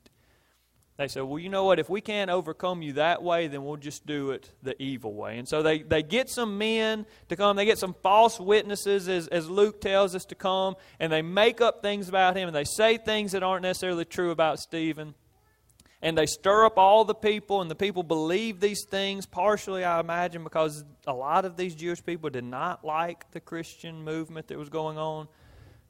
They 1.00 1.08
said, 1.08 1.24
Well, 1.24 1.40
you 1.40 1.48
know 1.48 1.64
what? 1.64 1.80
If 1.80 1.90
we 1.90 2.02
can't 2.02 2.30
overcome 2.30 2.82
you 2.82 2.94
that 2.94 3.24
way, 3.24 3.48
then 3.48 3.64
we'll 3.64 3.78
just 3.78 4.06
do 4.06 4.32
it 4.32 4.52
the 4.62 4.80
evil 4.84 5.14
way. 5.14 5.38
And 5.38 5.48
so 5.48 5.64
they, 5.64 5.82
they 5.82 6.04
get 6.04 6.30
some 6.30 6.58
men 6.58 7.06
to 7.30 7.38
come. 7.38 7.56
They 7.56 7.64
get 7.64 7.78
some 7.78 7.96
false 8.04 8.38
witnesses, 8.38 9.08
as, 9.08 9.30
as 9.30 9.50
Luke 9.50 9.80
tells 9.80 10.14
us 10.14 10.26
to 10.26 10.36
come, 10.36 10.76
and 11.00 11.10
they 11.10 11.22
make 11.22 11.62
up 11.62 11.82
things 11.82 12.10
about 12.10 12.36
him, 12.36 12.50
and 12.50 12.56
they 12.56 12.66
say 12.66 12.98
things 12.98 13.32
that 13.32 13.44
aren't 13.44 13.62
necessarily 13.62 14.04
true 14.04 14.32
about 14.32 14.60
Stephen 14.60 15.16
and 16.02 16.18
they 16.18 16.26
stir 16.26 16.66
up 16.66 16.78
all 16.78 17.04
the 17.04 17.14
people, 17.14 17.62
and 17.62 17.70
the 17.70 17.76
people 17.76 18.04
believe 18.04 18.62
these 18.62 18.86
things, 18.90 19.26
partially, 19.26 19.84
I 19.84 20.00
imagine, 20.00 20.46
because 20.46 20.86
a 21.06 21.14
lot 21.14 21.44
of 21.44 21.58
these 21.58 21.76
Jewish 21.76 22.02
people 22.02 22.30
did 22.30 22.46
not 22.46 22.86
like 22.86 23.30
the 23.32 23.42
Christian 23.42 24.02
movement 24.06 24.48
that 24.48 24.58
was 24.58 24.70
going 24.70 24.98
on. 24.98 25.28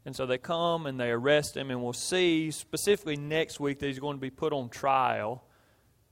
And 0.05 0.15
so 0.15 0.25
they 0.25 0.37
come 0.37 0.85
and 0.85 0.99
they 0.99 1.11
arrest 1.11 1.57
him, 1.57 1.69
and 1.69 1.83
we'll 1.83 1.93
see 1.93 2.51
specifically 2.51 3.17
next 3.17 3.59
week 3.59 3.79
that 3.79 3.87
he's 3.87 3.99
going 3.99 4.17
to 4.17 4.21
be 4.21 4.29
put 4.29 4.53
on 4.53 4.69
trial 4.69 5.43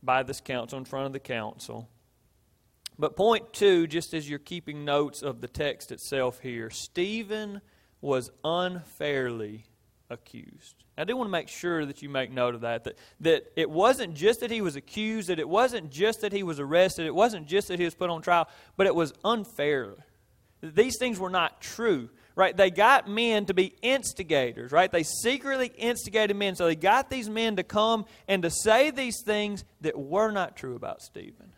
by 0.04 0.24
this 0.24 0.42
council 0.42 0.78
in 0.78 0.86
front 0.86 1.08
of 1.08 1.14
the 1.14 1.20
council. 1.20 1.90
But 3.00 3.16
point 3.16 3.54
two, 3.54 3.88
just 3.88 4.14
as 4.14 4.30
you're 4.30 4.40
keeping 4.40 4.84
notes 4.84 5.22
of 5.22 5.42
the 5.42 5.48
text 5.48 5.92
itself 5.92 6.40
here, 6.40 6.70
Stephen 6.70 7.62
was 8.02 8.30
unfairly 8.44 9.66
accused. 10.10 10.84
I 10.98 11.04
do 11.04 11.16
want 11.16 11.28
to 11.28 11.32
make 11.32 11.48
sure 11.48 11.86
that 11.86 12.02
you 12.02 12.10
make 12.10 12.32
note 12.32 12.56
of 12.56 12.62
that, 12.62 12.84
that. 12.86 12.98
That 13.20 13.52
it 13.56 13.70
wasn't 13.70 14.16
just 14.16 14.40
that 14.40 14.50
he 14.50 14.62
was 14.62 14.76
accused, 14.76 15.30
that 15.30 15.40
it 15.40 15.48
wasn't 15.48 15.92
just 15.92 16.22
that 16.22 16.34
he 16.34 16.44
was 16.44 16.60
arrested, 16.60 17.06
it 17.06 17.14
wasn't 17.14 17.48
just 17.48 17.68
that 17.68 17.78
he 17.78 17.86
was 17.86 17.94
put 17.94 18.10
on 18.10 18.22
trial, 18.22 18.48
but 18.76 18.88
it 18.88 18.96
was 18.96 19.14
unfair. 19.24 19.96
These 20.62 20.98
things 20.98 21.20
were 21.20 21.30
not 21.30 21.62
true, 21.62 22.10
right? 22.38 22.56
They 22.56 22.70
got 22.70 23.10
men 23.10 23.48
to 23.48 23.56
be 23.56 23.74
instigators, 23.82 24.72
right? 24.72 24.92
They 24.92 25.02
secretly 25.02 25.72
instigated 25.76 26.38
men. 26.38 26.56
So 26.56 26.68
they 26.68 26.76
got 26.76 27.10
these 27.10 27.28
men 27.28 27.56
to 27.56 27.64
come 27.64 28.06
and 28.28 28.44
to 28.44 28.52
say 28.52 28.92
these 28.92 29.24
things 29.26 29.66
that 29.82 29.98
were 29.98 30.30
not 30.30 30.56
true 30.56 30.76
about 30.76 31.02
Stephen. 31.02 31.52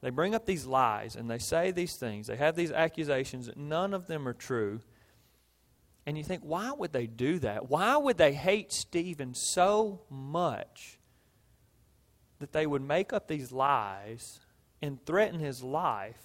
They 0.00 0.10
bring 0.10 0.34
up 0.34 0.46
these 0.46 0.66
lies 0.66 1.14
and 1.14 1.30
they 1.30 1.38
say 1.38 1.70
these 1.70 1.96
things. 1.96 2.26
They 2.26 2.34
have 2.34 2.56
these 2.56 2.72
accusations 2.72 3.46
that 3.46 3.56
none 3.56 3.94
of 3.94 4.08
them 4.08 4.26
are 4.26 4.34
true. 4.34 4.80
And 6.06 6.18
you 6.18 6.24
think, 6.24 6.42
why 6.42 6.72
would 6.72 6.92
they 6.92 7.06
do 7.06 7.38
that? 7.38 7.70
Why 7.70 7.96
would 7.96 8.18
they 8.18 8.32
hate 8.32 8.72
Stephen 8.72 9.32
so 9.32 10.00
much 10.10 10.98
that 12.40 12.50
they 12.50 12.66
would 12.66 12.82
make 12.82 13.12
up 13.12 13.28
these 13.28 13.52
lies 13.52 14.40
and 14.82 15.04
threaten 15.06 15.38
his 15.38 15.62
life? 15.62 16.20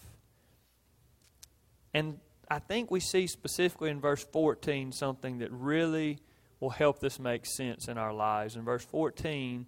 And 1.94 2.20
I 2.52 2.60
think 2.60 2.92
we 2.92 3.00
see 3.00 3.28
specifically 3.28 3.92
in 3.92 4.02
verse 4.02 4.26
14 4.26 4.92
something 4.92 5.38
that 5.38 5.50
really 5.54 6.20
will 6.60 6.70
help 6.70 7.00
this 7.00 7.18
make 7.18 7.46
sense 7.46 7.88
in 7.88 7.98
our 7.98 8.12
lives. 8.12 8.58
In 8.58 8.66
verse 8.66 8.84
14, 8.84 9.66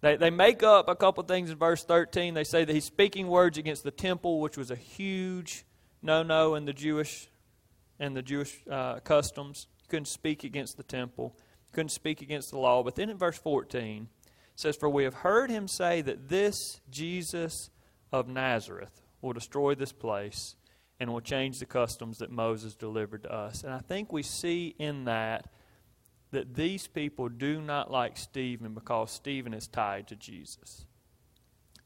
they, 0.00 0.14
they 0.14 0.30
make 0.30 0.62
up 0.62 0.88
a 0.88 0.94
couple 0.94 1.24
things 1.24 1.50
in 1.50 1.58
verse 1.58 1.82
13. 1.82 2.34
They 2.34 2.44
say 2.44 2.64
that 2.64 2.72
he's 2.72 2.84
speaking 2.84 3.26
words 3.26 3.58
against 3.58 3.82
the 3.82 3.90
temple, 3.90 4.38
which 4.38 4.56
was 4.56 4.70
a 4.70 4.76
huge 4.76 5.64
no 6.00 6.22
no 6.22 6.54
in 6.54 6.66
the 6.66 6.72
Jewish 6.72 7.26
and 7.98 8.16
the 8.16 8.22
Jewish 8.22 8.62
uh, 8.70 9.00
customs. 9.00 9.66
You 9.82 9.88
couldn't 9.88 10.06
speak 10.06 10.44
against 10.44 10.76
the 10.76 10.84
temple, 10.84 11.34
you 11.66 11.72
couldn't 11.72 11.88
speak 11.88 12.22
against 12.22 12.52
the 12.52 12.58
law. 12.58 12.84
But 12.84 12.94
then 12.94 13.10
in 13.10 13.18
verse 13.18 13.38
14, 13.38 14.06
it 14.24 14.30
says, 14.54 14.76
For 14.76 14.88
we 14.88 15.02
have 15.02 15.14
heard 15.14 15.50
him 15.50 15.66
say 15.66 16.00
that 16.02 16.28
this 16.28 16.80
Jesus 16.88 17.70
of 18.12 18.28
Nazareth 18.28 19.02
will 19.20 19.32
destroy 19.32 19.74
this 19.74 19.92
place 19.92 20.54
and 21.00 21.12
will 21.12 21.20
change 21.20 21.58
the 21.58 21.66
customs 21.66 22.18
that 22.18 22.30
Moses 22.30 22.74
delivered 22.74 23.22
to 23.22 23.32
us. 23.32 23.62
And 23.62 23.72
I 23.72 23.78
think 23.78 24.12
we 24.12 24.22
see 24.22 24.74
in 24.78 25.04
that 25.04 25.48
that 26.30 26.54
these 26.54 26.86
people 26.86 27.28
do 27.28 27.60
not 27.60 27.90
like 27.90 28.16
Stephen 28.16 28.74
because 28.74 29.10
Stephen 29.10 29.54
is 29.54 29.66
tied 29.66 30.06
to 30.08 30.16
Jesus. 30.16 30.84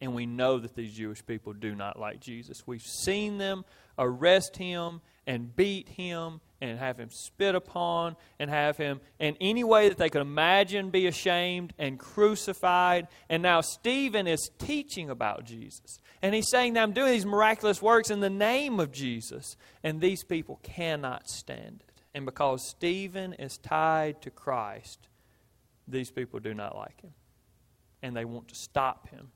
And 0.02 0.16
we 0.16 0.26
know 0.26 0.58
that 0.58 0.74
these 0.74 0.94
Jewish 0.94 1.24
people 1.24 1.52
do 1.52 1.76
not 1.76 1.96
like 1.96 2.18
Jesus. 2.18 2.66
We've 2.66 2.82
seen 2.82 3.38
them 3.38 3.64
arrest 3.96 4.56
him 4.56 5.00
and 5.28 5.54
beat 5.54 5.90
him 5.90 6.40
and 6.60 6.76
have 6.80 6.98
him 6.98 7.10
spit 7.12 7.54
upon 7.54 8.16
and 8.40 8.50
have 8.50 8.76
him 8.76 9.00
in 9.20 9.36
any 9.40 9.62
way 9.62 9.88
that 9.88 9.98
they 9.98 10.08
could 10.10 10.20
imagine 10.20 10.90
be 10.90 11.06
ashamed 11.06 11.72
and 11.78 12.00
crucified. 12.00 13.06
And 13.28 13.44
now 13.44 13.60
Stephen 13.60 14.26
is 14.26 14.50
teaching 14.58 15.08
about 15.08 15.44
Jesus. 15.44 16.00
And 16.20 16.34
he's 16.34 16.50
saying 16.50 16.72
that 16.72 16.82
I'm 16.82 16.92
doing 16.92 17.12
these 17.12 17.24
miraculous 17.24 17.80
works 17.80 18.10
in 18.10 18.18
the 18.18 18.28
name 18.28 18.80
of 18.80 18.90
Jesus. 18.90 19.56
And 19.84 20.00
these 20.00 20.24
people 20.24 20.58
cannot 20.64 21.30
stand 21.30 21.84
it. 21.86 22.02
And 22.12 22.26
because 22.26 22.68
Stephen 22.68 23.34
is 23.34 23.56
tied 23.56 24.20
to 24.22 24.30
Christ, 24.30 25.06
these 25.86 26.10
people 26.10 26.40
do 26.40 26.54
not 26.54 26.76
like 26.76 27.02
him. 27.02 27.12
And 28.02 28.16
they 28.16 28.24
want 28.24 28.48
to 28.48 28.56
stop 28.56 29.08
him 29.08 29.30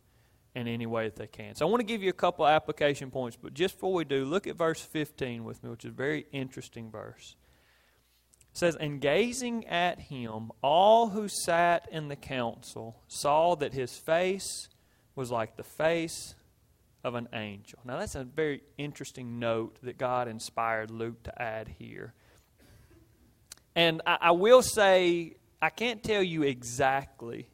in 0.56 0.66
any 0.66 0.86
way 0.86 1.04
that 1.04 1.16
they 1.16 1.26
can. 1.26 1.54
So 1.54 1.66
I 1.66 1.70
want 1.70 1.80
to 1.80 1.86
give 1.86 2.02
you 2.02 2.08
a 2.08 2.14
couple 2.14 2.46
application 2.46 3.10
points, 3.10 3.36
but 3.40 3.52
just 3.52 3.74
before 3.74 3.92
we 3.92 4.04
do, 4.04 4.24
look 4.24 4.46
at 4.46 4.56
verse 4.56 4.80
15 4.80 5.44
with 5.44 5.62
me, 5.62 5.68
which 5.68 5.84
is 5.84 5.90
a 5.90 5.94
very 5.94 6.24
interesting 6.32 6.90
verse. 6.90 7.36
It 8.52 8.56
says, 8.56 8.74
And 8.74 8.98
gazing 8.98 9.66
at 9.66 10.00
him, 10.00 10.50
all 10.62 11.10
who 11.10 11.28
sat 11.28 11.86
in 11.92 12.08
the 12.08 12.16
council 12.16 13.02
saw 13.06 13.54
that 13.56 13.74
his 13.74 13.98
face 13.98 14.70
was 15.14 15.30
like 15.30 15.58
the 15.58 15.62
face 15.62 16.34
of 17.04 17.14
an 17.16 17.28
angel. 17.34 17.78
Now, 17.84 17.98
that's 17.98 18.14
a 18.14 18.24
very 18.24 18.62
interesting 18.78 19.38
note 19.38 19.76
that 19.82 19.98
God 19.98 20.26
inspired 20.26 20.90
Luke 20.90 21.22
to 21.24 21.42
add 21.42 21.68
here. 21.78 22.14
And 23.74 24.00
I, 24.06 24.16
I 24.22 24.30
will 24.30 24.62
say, 24.62 25.34
I 25.60 25.68
can't 25.68 26.02
tell 26.02 26.22
you 26.22 26.44
exactly 26.44 27.50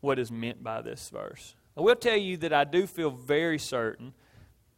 what 0.00 0.18
is 0.18 0.32
meant 0.32 0.64
by 0.64 0.80
this 0.80 1.10
verse. 1.10 1.54
I 1.76 1.80
will 1.80 1.96
tell 1.96 2.16
you 2.16 2.36
that 2.38 2.52
I 2.52 2.64
do 2.64 2.86
feel 2.86 3.10
very 3.10 3.58
certain 3.58 4.14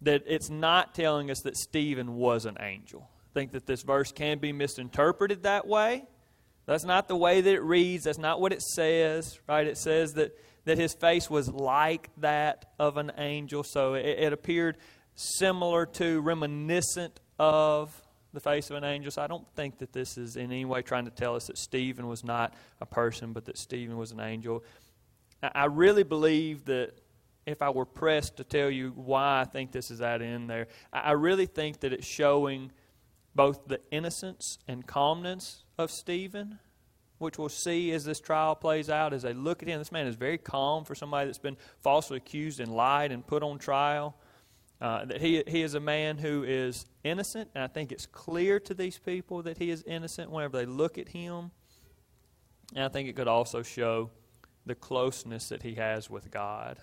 that 0.03 0.23
it's 0.27 0.51
not 0.51 0.95
telling 0.95 1.31
us 1.31 1.41
that 1.41 1.57
Stephen 1.57 2.17
was 2.17 2.47
an 2.47 2.57
angel. 2.61 3.09
I 3.33 3.33
think 3.35 3.53
that 3.53 3.67
this 3.67 3.83
verse 3.83 4.13
can 4.13 4.39
be 4.39 4.53
misinterpreted 4.53 5.43
that 5.43 5.67
way. 5.67 6.05
That's 6.67 6.85
not 6.85 7.07
the 7.09 7.17
way 7.17 7.41
that 7.41 7.55
it 7.55 7.63
reads. 7.63 8.05
That's 8.05 8.19
not 8.19 8.41
what 8.41 8.53
it 8.53 8.63
says, 8.63 9.39
right? 9.49 9.67
It 9.67 9.79
says 9.79 10.15
that, 10.15 10.37
that 10.65 10.79
his 10.79 10.95
face 10.95 11.31
was 11.31 11.49
like 11.49 12.11
that 12.19 12.73
of 12.79 12.97
an 12.97 13.13
angel. 13.19 13.63
So 13.63 13.95
it, 13.95 14.05
it 14.07 14.33
appeared 14.33 14.77
similar 15.15 15.87
to, 15.87 16.21
reminiscent 16.21 17.21
of 17.39 18.03
the 18.33 18.41
face 18.41 18.69
of 18.71 18.77
an 18.77 18.85
angel. 18.85 19.11
So 19.11 19.23
I 19.23 19.29
don't 19.29 19.47
think 19.55 19.79
that 19.79 19.93
this 19.93 20.19
is 20.19 20.37
in 20.37 20.45
any 20.45 20.65
way 20.65 20.83
trying 20.83 21.05
to 21.05 21.11
tell 21.11 21.37
us 21.37 21.47
that 21.47 21.57
Stephen 21.57 22.07
was 22.07 22.25
not 22.25 22.53
a 22.81 22.87
person, 22.87 23.33
but 23.33 23.45
that 23.47 23.59
Stephen 23.59 23.97
was 23.97 24.11
an 24.11 24.21
angel. 24.21 24.65
I 25.43 25.67
really 25.67 26.03
believe 26.03 26.65
that 26.67 26.93
if 27.47 27.63
I 27.63 27.71
were 27.71 27.85
pressed 27.85 28.39
to 28.39 28.45
tell 28.45 28.71
you 28.71 28.93
why 28.97 29.41
I 29.41 29.45
think 29.45 29.71
this 29.71 29.91
is 29.91 29.99
that 29.99 30.21
in 30.21 30.47
there, 30.47 30.67
I 30.93 31.13
really 31.13 31.47
think 31.47 31.81
that 31.81 31.93
it's 31.93 32.07
showing 32.07 32.73
both 33.35 33.69
the 33.69 33.81
innocence 33.91 34.59
and 34.67 34.87
calmness 34.87 35.65
of 35.79 35.91
Stephen, 35.91 36.59
which 37.19 37.39
we'll 37.39 37.49
see 37.49 37.93
as 37.93 38.05
this 38.05 38.21
trial 38.21 38.55
plays 38.55 38.91
out. 38.91 39.13
As 39.13 39.23
they 39.23 39.33
look 39.33 39.63
at 39.63 39.69
him, 39.69 39.79
this 39.79 39.93
man 39.93 40.07
is 40.07 40.17
very 40.17 40.39
calm 40.39 40.85
for 40.85 40.95
somebody 40.95 41.27
that's 41.27 41.39
been 41.39 41.57
falsely 41.79 42.17
accused 42.17 42.61
and 42.61 42.75
lied 42.75 43.13
and 43.13 43.27
put 43.27 43.43
on 43.43 43.59
trial. 43.59 44.17
Uh, 44.79 45.07
that 45.07 45.23
he, 45.23 45.43
he 45.47 45.63
is 45.63 45.73
a 45.73 45.81
man 45.81 46.19
who 46.19 46.45
is 46.45 46.85
innocent, 47.03 47.49
and 47.55 47.65
I 47.65 47.67
think 47.67 47.93
it's 47.93 48.05
clear 48.05 48.61
to 48.61 48.75
these 48.75 48.99
people 48.99 49.43
that 49.43 49.57
he 49.57 49.71
is 49.71 49.83
innocent 49.85 50.31
whenever 50.31 50.59
they 50.59 50.67
look 50.67 50.99
at 50.99 51.09
him. 51.09 51.51
And 52.75 52.85
I 52.85 52.89
think 52.89 53.09
it 53.09 53.17
could 53.17 53.29
also 53.29 53.63
show 53.63 54.11
the 54.67 54.75
closeness 54.75 55.49
that 55.49 55.63
he 55.63 55.75
has 55.77 56.11
with 56.11 56.31
God. 56.31 56.79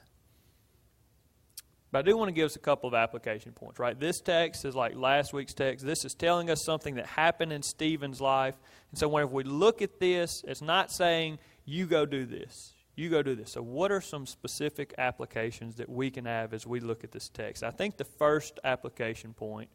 But 1.91 1.99
I 1.99 2.01
do 2.01 2.17
want 2.17 2.29
to 2.29 2.33
give 2.33 2.47
us 2.47 2.55
a 2.55 2.59
couple 2.59 2.87
of 2.87 2.95
application 2.95 3.51
points, 3.51 3.77
right? 3.77 3.99
This 3.99 4.19
text 4.19 4.65
is 4.65 4.75
like 4.75 4.95
last 4.95 5.31
week's 5.31 5.53
text. 5.53 5.85
This 5.85 6.05
is 6.05 6.15
telling 6.15 6.49
us 6.49 6.63
something 6.65 6.95
that 6.95 7.05
happened 7.05 7.53
in 7.53 7.61
Stephen's 7.61 8.19
life. 8.19 8.55
And 8.89 8.97
so 8.97 9.07
whenever 9.07 9.31
we 9.31 9.43
look 9.43 9.83
at 9.83 9.99
this, 9.99 10.43
it's 10.47 10.63
not 10.63 10.91
saying, 10.91 11.37
you 11.65 11.85
go 11.85 12.07
do 12.07 12.25
this. 12.25 12.73
You 12.95 13.09
go 13.09 13.21
do 13.21 13.35
this. 13.35 13.51
So, 13.51 13.61
what 13.61 13.91
are 13.91 14.01
some 14.01 14.25
specific 14.25 14.93
applications 14.97 15.75
that 15.75 15.89
we 15.89 16.11
can 16.11 16.25
have 16.25 16.53
as 16.53 16.67
we 16.67 16.79
look 16.79 17.03
at 17.03 17.11
this 17.11 17.29
text? 17.29 17.63
I 17.63 17.71
think 17.71 17.97
the 17.97 18.05
first 18.05 18.59
application 18.63 19.33
point 19.33 19.69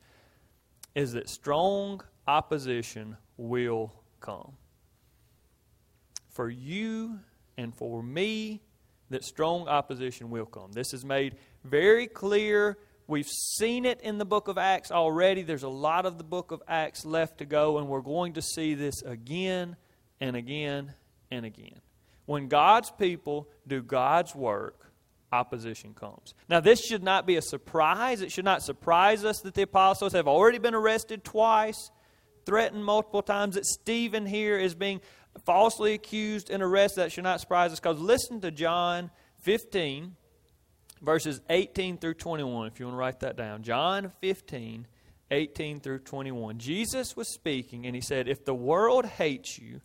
is 0.94 1.12
that 1.12 1.28
strong 1.28 2.00
opposition 2.26 3.16
will 3.36 3.92
come. 4.20 4.52
For 6.30 6.48
you 6.48 7.20
and 7.58 7.74
for 7.74 8.02
me, 8.02 8.62
that 9.10 9.24
strong 9.24 9.68
opposition 9.68 10.30
will 10.30 10.46
come. 10.46 10.72
This 10.72 10.94
is 10.94 11.04
made 11.04 11.34
very 11.64 12.06
clear. 12.06 12.78
We've 13.08 13.28
seen 13.28 13.84
it 13.84 14.00
in 14.00 14.18
the 14.18 14.24
book 14.24 14.48
of 14.48 14.56
Acts 14.56 14.92
already. 14.92 15.42
There's 15.42 15.64
a 15.64 15.68
lot 15.68 16.06
of 16.06 16.18
the 16.18 16.24
book 16.24 16.52
of 16.52 16.62
Acts 16.68 17.04
left 17.04 17.38
to 17.38 17.44
go, 17.44 17.78
and 17.78 17.88
we're 17.88 18.00
going 18.00 18.34
to 18.34 18.42
see 18.42 18.74
this 18.74 19.02
again 19.02 19.76
and 20.20 20.36
again 20.36 20.94
and 21.30 21.44
again. 21.44 21.80
When 22.26 22.48
God's 22.48 22.90
people 22.92 23.48
do 23.66 23.82
God's 23.82 24.34
work, 24.34 24.92
opposition 25.32 25.94
comes. 25.94 26.34
Now, 26.48 26.60
this 26.60 26.80
should 26.80 27.02
not 27.02 27.26
be 27.26 27.36
a 27.36 27.42
surprise. 27.42 28.20
It 28.20 28.30
should 28.30 28.44
not 28.44 28.62
surprise 28.62 29.24
us 29.24 29.40
that 29.40 29.54
the 29.54 29.62
apostles 29.62 30.12
have 30.12 30.28
already 30.28 30.58
been 30.58 30.74
arrested 30.74 31.24
twice, 31.24 31.90
threatened 32.46 32.84
multiple 32.84 33.22
times, 33.22 33.56
that 33.56 33.66
Stephen 33.66 34.26
here 34.26 34.58
is 34.58 34.74
being 34.74 35.00
falsely 35.44 35.94
accused 35.94 36.50
and 36.50 36.62
arrested. 36.62 37.00
That 37.00 37.12
should 37.12 37.24
not 37.24 37.40
surprise 37.40 37.72
us 37.72 37.80
because 37.80 37.98
listen 38.00 38.40
to 38.42 38.50
John 38.50 39.10
15 39.42 40.16
verses 41.02 41.40
18 41.48 41.98
through 41.98 42.14
21, 42.14 42.66
if 42.66 42.80
you 42.80 42.86
want 42.86 42.94
to 42.94 42.98
write 42.98 43.20
that 43.20 43.36
down. 43.36 43.62
John 43.62 44.12
15, 44.20 44.86
18 45.30 45.80
through 45.80 46.00
21. 46.00 46.58
Jesus 46.58 47.16
was 47.16 47.32
speaking, 47.32 47.86
and 47.86 47.94
he 47.94 48.00
said, 48.00 48.28
If 48.28 48.44
the 48.44 48.54
world 48.54 49.06
hates 49.06 49.58
you, 49.58 49.80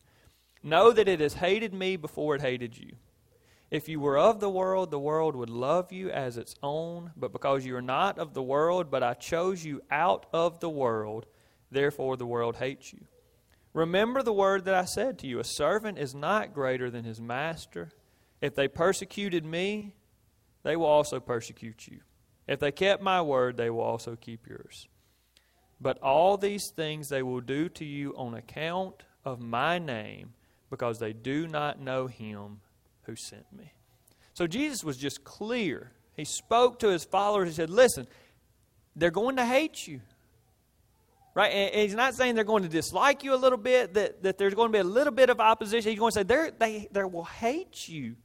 know 0.62 0.92
that 0.92 1.08
it 1.08 1.20
has 1.20 1.36
hated 1.36 1.74
me 1.74 1.96
before 1.96 2.36
it 2.36 2.42
hated 2.42 2.78
you. 2.78 2.94
If 3.70 3.90
you 3.90 4.00
were 4.00 4.18
of 4.18 4.40
the 4.40 4.50
world, 4.50 4.92
the 4.92 5.00
world 5.00 5.36
would 5.36 5.50
love 5.50 5.92
you 5.92 6.12
as 6.12 6.38
its 6.38 6.54
own, 6.62 7.12
but 7.16 7.34
because 7.34 7.66
you 7.66 7.76
are 7.76 7.82
not 7.82 8.20
of 8.20 8.34
the 8.34 8.44
world, 8.44 8.92
but 8.92 9.02
I 9.02 9.16
chose 9.16 9.66
you 9.66 9.82
out 9.90 10.28
of 10.32 10.60
the 10.60 10.70
world, 10.70 11.26
therefore 11.72 12.16
the 12.16 12.26
world 12.26 12.58
hates 12.58 12.94
you. 12.94 13.06
Remember 13.74 14.22
the 14.22 14.34
word 14.34 14.66
that 14.66 14.76
I 14.76 14.86
said 14.86 15.18
to 15.20 15.28
you 15.28 15.40
A 15.40 15.44
servant 15.44 15.98
is 15.98 16.14
not 16.14 16.54
greater 16.54 16.90
than 16.90 17.06
his 17.06 17.20
master. 17.20 17.90
If 18.42 18.56
they 18.56 18.68
persecuted 18.68 19.46
me, 19.46 19.96
they 20.64 20.76
will 20.76 20.86
also 20.86 21.20
persecute 21.20 21.88
you. 21.88 22.00
If 22.48 22.60
they 22.60 22.72
kept 22.72 23.02
my 23.02 23.22
word, 23.22 23.58
they 23.58 23.70
will 23.70 23.82
also 23.82 24.16
keep 24.16 24.48
yours. 24.48 24.88
But 25.80 25.98
all 26.00 26.38
these 26.38 26.72
things 26.76 27.10
they 27.10 27.24
will 27.24 27.42
do 27.42 27.70
to 27.70 27.86
you 27.86 28.14
on 28.18 28.34
account 28.34 29.04
of 29.26 29.40
my 29.40 29.80
name, 29.80 30.34
because 30.70 31.00
they 31.00 31.14
do 31.14 31.48
not 31.48 31.80
know 31.80 32.08
him 32.08 32.60
who 33.04 33.16
sent 33.16 33.46
me. 33.56 33.74
So 34.34 34.48
Jesus 34.48 34.84
was 34.84 34.98
just 34.98 35.24
clear. 35.24 35.92
He 36.16 36.26
spoke 36.26 36.80
to 36.80 36.90
his 36.90 37.06
followers. 37.06 37.50
He 37.50 37.56
said, 37.56 37.70
Listen, 37.70 38.08
they're 38.96 39.12
going 39.12 39.38
to 39.38 39.46
hate 39.46 39.88
you. 39.88 40.02
Right? 41.36 41.48
And 41.48 41.82
he's 41.82 41.96
not 41.96 42.14
saying 42.14 42.36
they're 42.36 42.44
going 42.44 42.64
to 42.64 42.70
dislike 42.70 43.24
you 43.24 43.34
a 43.34 43.38
little 43.38 43.58
bit, 43.58 43.96
that, 43.96 44.22
that 44.22 44.38
there's 44.38 44.54
going 44.54 44.72
to 44.72 44.74
be 44.74 44.80
a 44.80 44.84
little 44.84 45.14
bit 45.14 45.32
of 45.32 45.40
opposition. 45.40 45.90
He's 45.90 46.00
going 46.00 46.12
to 46.12 46.20
say 46.20 46.24
they 46.24 46.52
they 46.60 46.88
they 46.92 47.04
will 47.04 47.24
hate 47.24 47.88
you. 47.88 48.16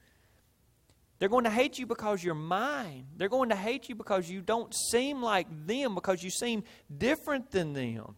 They're 1.18 1.28
going 1.28 1.44
to 1.44 1.50
hate 1.50 1.78
you 1.78 1.86
because 1.86 2.22
you're 2.22 2.34
mine. 2.34 3.06
They're 3.16 3.28
going 3.28 3.48
to 3.48 3.56
hate 3.56 3.88
you 3.88 3.94
because 3.94 4.30
you 4.30 4.40
don't 4.40 4.72
seem 4.74 5.20
like 5.22 5.46
them, 5.66 5.94
because 5.94 6.22
you 6.22 6.30
seem 6.30 6.62
different 6.96 7.50
than 7.50 7.72
them. 7.72 8.14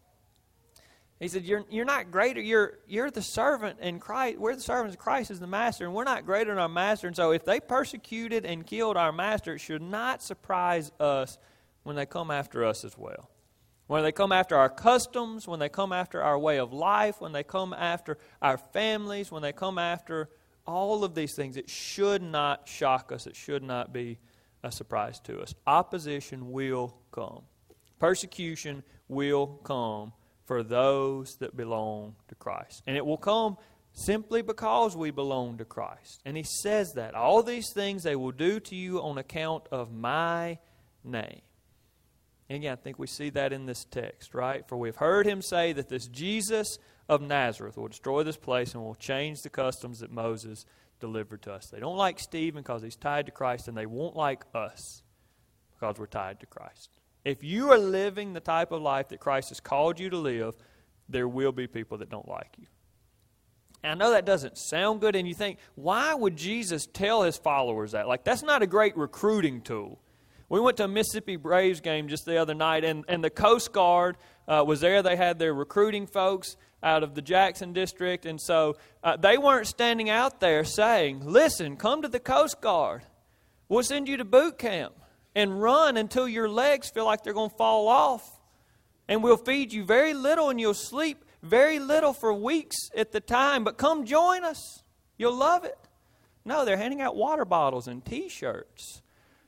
He 1.18 1.28
said, 1.28 1.44
You're, 1.44 1.64
you're 1.70 1.84
not 1.84 2.10
greater. 2.10 2.40
You're, 2.40 2.78
you're 2.88 3.10
the 3.10 3.22
servant, 3.22 3.80
in 3.80 4.00
Christ, 4.00 4.38
we're 4.38 4.54
the 4.54 4.62
servants. 4.62 4.96
Of 4.96 5.00
Christ 5.00 5.30
is 5.30 5.38
the 5.38 5.46
master, 5.46 5.84
and 5.84 5.94
we're 5.94 6.04
not 6.04 6.26
greater 6.26 6.50
than 6.50 6.58
our 6.58 6.68
master. 6.68 7.06
And 7.06 7.16
so, 7.16 7.30
if 7.30 7.44
they 7.44 7.60
persecuted 7.60 8.44
and 8.44 8.66
killed 8.66 8.96
our 8.96 9.12
master, 9.12 9.54
it 9.54 9.60
should 9.60 9.82
not 9.82 10.22
surprise 10.22 10.90
us 10.98 11.38
when 11.82 11.96
they 11.96 12.06
come 12.06 12.30
after 12.30 12.64
us 12.64 12.84
as 12.84 12.96
well. 12.96 13.30
When 13.90 14.04
they 14.04 14.12
come 14.12 14.30
after 14.30 14.56
our 14.56 14.68
customs, 14.68 15.48
when 15.48 15.58
they 15.58 15.68
come 15.68 15.92
after 15.92 16.22
our 16.22 16.38
way 16.38 16.60
of 16.60 16.72
life, 16.72 17.20
when 17.20 17.32
they 17.32 17.42
come 17.42 17.72
after 17.72 18.18
our 18.40 18.56
families, 18.56 19.32
when 19.32 19.42
they 19.42 19.50
come 19.50 19.78
after 19.78 20.28
all 20.64 21.02
of 21.02 21.16
these 21.16 21.34
things, 21.34 21.56
it 21.56 21.68
should 21.68 22.22
not 22.22 22.68
shock 22.68 23.10
us. 23.10 23.26
It 23.26 23.34
should 23.34 23.64
not 23.64 23.92
be 23.92 24.18
a 24.62 24.70
surprise 24.70 25.18
to 25.24 25.40
us. 25.40 25.56
Opposition 25.66 26.52
will 26.52 26.94
come, 27.10 27.42
persecution 27.98 28.84
will 29.08 29.58
come 29.64 30.12
for 30.44 30.62
those 30.62 31.34
that 31.40 31.56
belong 31.56 32.14
to 32.28 32.36
Christ. 32.36 32.84
And 32.86 32.96
it 32.96 33.04
will 33.04 33.16
come 33.16 33.56
simply 33.92 34.40
because 34.40 34.96
we 34.96 35.10
belong 35.10 35.58
to 35.58 35.64
Christ. 35.64 36.22
And 36.24 36.36
he 36.36 36.44
says 36.44 36.92
that. 36.92 37.16
All 37.16 37.42
these 37.42 37.72
things 37.74 38.04
they 38.04 38.14
will 38.14 38.30
do 38.30 38.60
to 38.60 38.76
you 38.76 39.02
on 39.02 39.18
account 39.18 39.64
of 39.72 39.92
my 39.92 40.60
name. 41.02 41.40
And 42.50 42.56
again, 42.56 42.72
I 42.72 42.76
think 42.76 42.98
we 42.98 43.06
see 43.06 43.30
that 43.30 43.52
in 43.52 43.66
this 43.66 43.84
text, 43.84 44.34
right? 44.34 44.66
For 44.66 44.76
we've 44.76 44.96
heard 44.96 45.24
him 45.24 45.40
say 45.40 45.72
that 45.72 45.88
this 45.88 46.08
Jesus 46.08 46.80
of 47.08 47.22
Nazareth 47.22 47.76
will 47.76 47.86
destroy 47.86 48.24
this 48.24 48.36
place 48.36 48.74
and 48.74 48.82
will 48.82 48.96
change 48.96 49.42
the 49.42 49.50
customs 49.50 50.00
that 50.00 50.10
Moses 50.10 50.66
delivered 50.98 51.42
to 51.42 51.52
us. 51.52 51.68
They 51.70 51.78
don't 51.78 51.96
like 51.96 52.18
Stephen 52.18 52.62
because 52.62 52.82
he's 52.82 52.96
tied 52.96 53.26
to 53.26 53.32
Christ, 53.32 53.68
and 53.68 53.76
they 53.76 53.86
won't 53.86 54.16
like 54.16 54.42
us 54.52 55.04
because 55.70 55.96
we're 55.96 56.06
tied 56.06 56.40
to 56.40 56.46
Christ. 56.46 56.90
If 57.24 57.44
you 57.44 57.70
are 57.70 57.78
living 57.78 58.32
the 58.32 58.40
type 58.40 58.72
of 58.72 58.82
life 58.82 59.10
that 59.10 59.20
Christ 59.20 59.50
has 59.50 59.60
called 59.60 60.00
you 60.00 60.10
to 60.10 60.18
live, 60.18 60.54
there 61.08 61.28
will 61.28 61.52
be 61.52 61.68
people 61.68 61.98
that 61.98 62.10
don't 62.10 62.28
like 62.28 62.56
you. 62.58 62.66
And 63.84 63.92
I 63.92 63.94
know 63.94 64.10
that 64.10 64.26
doesn't 64.26 64.58
sound 64.58 65.00
good, 65.00 65.14
and 65.14 65.28
you 65.28 65.34
think, 65.34 65.58
why 65.76 66.14
would 66.14 66.36
Jesus 66.36 66.88
tell 66.92 67.22
his 67.22 67.36
followers 67.36 67.92
that? 67.92 68.08
Like, 68.08 68.24
that's 68.24 68.42
not 68.42 68.60
a 68.60 68.66
great 68.66 68.96
recruiting 68.96 69.60
tool. 69.60 70.00
We 70.50 70.60
went 70.60 70.76
to 70.76 70.84
a 70.84 70.88
Mississippi 70.88 71.36
Braves 71.36 71.80
game 71.80 72.08
just 72.08 72.26
the 72.26 72.36
other 72.36 72.54
night, 72.54 72.84
and, 72.84 73.06
and 73.08 73.24
the 73.24 73.30
Coast 73.30 73.72
Guard 73.72 74.18
uh, 74.46 74.62
was 74.66 74.80
there. 74.80 75.02
They 75.02 75.16
had 75.16 75.38
their 75.38 75.54
recruiting 75.54 76.06
folks, 76.06 76.56
out 76.82 77.02
of 77.02 77.14
the 77.14 77.22
Jackson 77.22 77.72
district. 77.72 78.26
And 78.26 78.40
so 78.40 78.76
uh, 79.02 79.16
they 79.16 79.38
weren't 79.38 79.66
standing 79.66 80.10
out 80.10 80.40
there 80.40 80.64
saying, 80.64 81.20
Listen, 81.24 81.76
come 81.76 82.02
to 82.02 82.08
the 82.08 82.20
Coast 82.20 82.60
Guard. 82.60 83.02
We'll 83.68 83.82
send 83.82 84.08
you 84.08 84.16
to 84.16 84.24
boot 84.24 84.58
camp 84.58 84.94
and 85.34 85.60
run 85.62 85.96
until 85.96 86.26
your 86.28 86.48
legs 86.48 86.90
feel 86.90 87.04
like 87.04 87.22
they're 87.22 87.32
going 87.32 87.50
to 87.50 87.56
fall 87.56 87.88
off. 87.88 88.40
And 89.08 89.22
we'll 89.22 89.36
feed 89.36 89.72
you 89.72 89.84
very 89.84 90.14
little 90.14 90.50
and 90.50 90.60
you'll 90.60 90.74
sleep 90.74 91.24
very 91.42 91.78
little 91.78 92.12
for 92.12 92.32
weeks 92.32 92.76
at 92.96 93.12
the 93.12 93.20
time. 93.20 93.64
But 93.64 93.78
come 93.78 94.04
join 94.04 94.44
us. 94.44 94.82
You'll 95.18 95.36
love 95.36 95.64
it. 95.64 95.78
No, 96.44 96.64
they're 96.64 96.76
handing 96.76 97.00
out 97.00 97.16
water 97.16 97.44
bottles 97.44 97.86
and 97.86 98.04
t 98.04 98.28
shirts. 98.28 98.99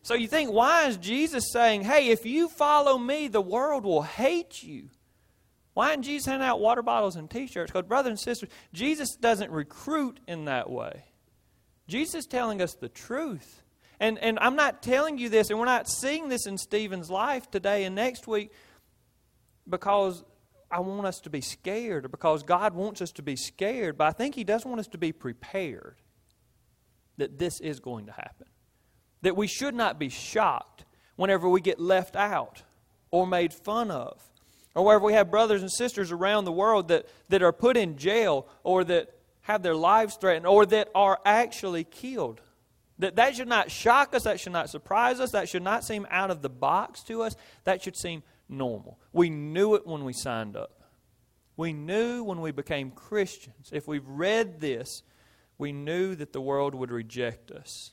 So 0.02 0.14
you 0.14 0.26
think, 0.26 0.50
why 0.50 0.86
is 0.86 0.96
Jesus 0.96 1.52
saying, 1.52 1.82
Hey, 1.82 2.08
if 2.08 2.26
you 2.26 2.48
follow 2.48 2.98
me, 2.98 3.28
the 3.28 3.40
world 3.40 3.84
will 3.84 4.02
hate 4.02 4.62
you? 4.62 4.88
Why 5.74 5.90
didn't 5.90 6.04
Jesus 6.04 6.26
hand 6.26 6.42
out 6.42 6.60
water 6.60 6.82
bottles 6.82 7.16
and 7.16 7.30
t 7.30 7.46
shirts? 7.46 7.72
Because, 7.72 7.86
brothers 7.86 8.10
and 8.10 8.20
sisters, 8.20 8.50
Jesus 8.72 9.16
doesn't 9.16 9.50
recruit 9.50 10.20
in 10.26 10.44
that 10.44 10.68
way. 10.68 11.04
Jesus 11.88 12.16
is 12.16 12.26
telling 12.26 12.60
us 12.60 12.74
the 12.74 12.88
truth. 12.88 13.62
And, 13.98 14.18
and 14.18 14.38
I'm 14.40 14.56
not 14.56 14.82
telling 14.82 15.16
you 15.16 15.28
this, 15.28 15.48
and 15.50 15.58
we're 15.58 15.64
not 15.64 15.88
seeing 15.88 16.28
this 16.28 16.46
in 16.46 16.58
Stephen's 16.58 17.08
life 17.08 17.50
today 17.50 17.84
and 17.84 17.94
next 17.94 18.26
week 18.26 18.50
because 19.68 20.24
I 20.70 20.80
want 20.80 21.06
us 21.06 21.20
to 21.20 21.30
be 21.30 21.40
scared 21.40 22.04
or 22.04 22.08
because 22.08 22.42
God 22.42 22.74
wants 22.74 23.00
us 23.00 23.12
to 23.12 23.22
be 23.22 23.36
scared, 23.36 23.96
but 23.96 24.08
I 24.08 24.10
think 24.10 24.34
He 24.34 24.42
does 24.42 24.64
want 24.64 24.80
us 24.80 24.88
to 24.88 24.98
be 24.98 25.12
prepared 25.12 25.96
that 27.18 27.38
this 27.38 27.60
is 27.60 27.78
going 27.78 28.06
to 28.06 28.12
happen. 28.12 28.48
That 29.22 29.37
we 29.37 29.46
should 29.46 29.74
not 29.74 29.98
be 29.98 30.08
shocked 30.08 30.85
whenever 31.16 31.48
we 31.48 31.61
get 31.61 31.80
left 31.80 32.16
out 32.16 32.62
or 33.11 33.26
made 33.26 33.52
fun 33.52 33.90
of, 33.90 34.22
or 34.74 34.85
wherever 34.85 35.04
we 35.04 35.12
have 35.12 35.30
brothers 35.30 35.62
and 35.62 35.70
sisters 35.70 36.11
around 36.11 36.44
the 36.44 36.52
world 36.52 36.88
that, 36.88 37.06
that 37.28 37.42
are 37.42 37.52
put 37.52 37.76
in 37.76 37.96
jail 37.96 38.46
or 38.64 38.85
that 38.85 39.14
have 39.42 39.62
their 39.62 39.74
lives 39.74 40.16
threatened 40.16 40.46
or 40.46 40.64
that 40.66 40.88
are 40.94 41.18
actually 41.24 41.85
killed. 41.85 42.40
That, 42.98 43.16
that 43.16 43.37
should 43.37 43.48
not 43.48 43.70
shock 43.70 44.14
us, 44.14 44.24
that 44.24 44.40
should 44.40 44.52
not 44.52 44.70
surprise 44.70 45.20
us, 45.20 45.32
that 45.32 45.48
should 45.48 45.62
not 45.62 45.85
seem 45.85 46.06
out 46.11 46.30
of 46.30 46.42
the 46.42 46.48
box 46.48 47.02
to 47.04 47.22
us, 47.22 47.35
that 47.64 47.82
should 47.82 47.96
seem 47.96 48.22
normal. 48.48 48.98
We 49.12 49.30
knew 49.30 49.74
it 49.74 49.87
when 49.87 50.04
we 50.04 50.12
signed 50.12 50.56
up. 50.56 50.82
We 51.56 51.72
knew 51.72 52.24
when 52.24 52.40
we 52.40 52.50
became 52.50 52.90
Christians. 52.90 53.70
If 53.72 53.87
we've 53.87 54.06
read 54.06 54.61
this, 54.61 55.02
we 55.58 55.72
knew 55.72 56.14
that 56.14 56.32
the 56.32 56.40
world 56.40 56.74
would 56.74 56.90
reject 56.90 57.50
us. 57.50 57.92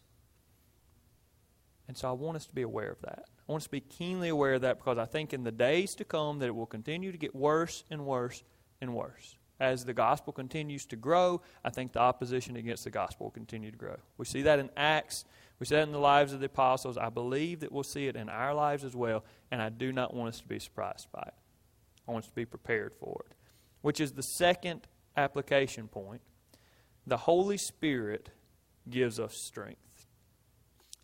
And 1.90 1.98
so 1.98 2.08
I 2.08 2.12
want 2.12 2.38
us 2.38 2.46
to 2.46 2.54
be 2.54 2.62
aware 2.62 2.92
of 2.92 3.02
that. 3.02 3.26
I 3.48 3.52
want 3.52 3.62
us 3.62 3.66
to 3.66 3.72
be 3.72 3.80
keenly 3.80 4.30
aware 4.30 4.54
of 4.54 4.62
that 4.62 4.78
because 4.78 5.00
I 5.00 5.06
think 5.06 5.34
in 5.34 5.44
the 5.44 5.52
days 5.52 5.96
to 5.96 6.06
come 6.06 6.38
that 6.38 6.46
it 6.46 6.56
will 6.56 6.68
continue 6.68 7.12
to 7.12 7.18
get 7.18 7.36
worse 7.36 7.84
and 7.90 8.06
worse 8.06 8.44
and 8.80 8.94
worse. 8.94 9.36
As 9.60 9.86
the 9.86 9.94
gospel 9.96 10.32
continues 10.32 10.86
to 10.86 10.96
grow, 10.96 11.42
I 11.66 11.72
think 11.72 11.94
the 11.94 12.00
opposition 12.00 12.58
against 12.58 12.84
the 12.84 12.92
gospel 12.92 13.26
will 13.26 13.32
continue 13.32 13.72
to 13.72 13.78
grow. 13.78 13.96
We 14.20 14.26
see 14.26 14.44
that 14.44 14.60
in 14.60 14.70
Acts. 14.78 15.26
We 15.60 15.66
see 15.66 15.74
that 15.76 15.88
in 15.88 15.92
the 15.92 15.98
lives 15.98 16.32
of 16.32 16.42
the 16.42 16.46
apostles. 16.46 16.96
I 16.96 17.10
believe 17.10 17.62
that 17.62 17.72
we'll 17.72 17.82
see 17.82 18.06
it 18.06 18.16
in 18.16 18.30
our 18.30 18.54
lives 18.54 18.84
as 18.84 18.96
well, 18.96 19.26
and 19.50 19.60
I 19.60 19.70
do 19.70 19.92
not 19.92 20.14
want 20.14 20.30
us 20.30 20.42
to 20.42 20.48
be 20.48 20.60
surprised 20.60 21.12
by 21.12 21.24
it. 21.26 21.34
I 22.08 22.12
want 22.12 22.26
us 22.26 22.30
to 22.30 22.36
be 22.36 22.46
prepared 22.46 22.94
for 22.94 23.26
it, 23.28 23.36
which 23.82 24.00
is 24.00 24.12
the 24.12 24.22
second 24.22 24.86
application 25.18 25.88
point. 25.88 26.22
The 27.08 27.18
Holy 27.18 27.58
Spirit 27.58 28.30
gives 28.88 29.20
us 29.20 29.36
strength. 29.36 29.89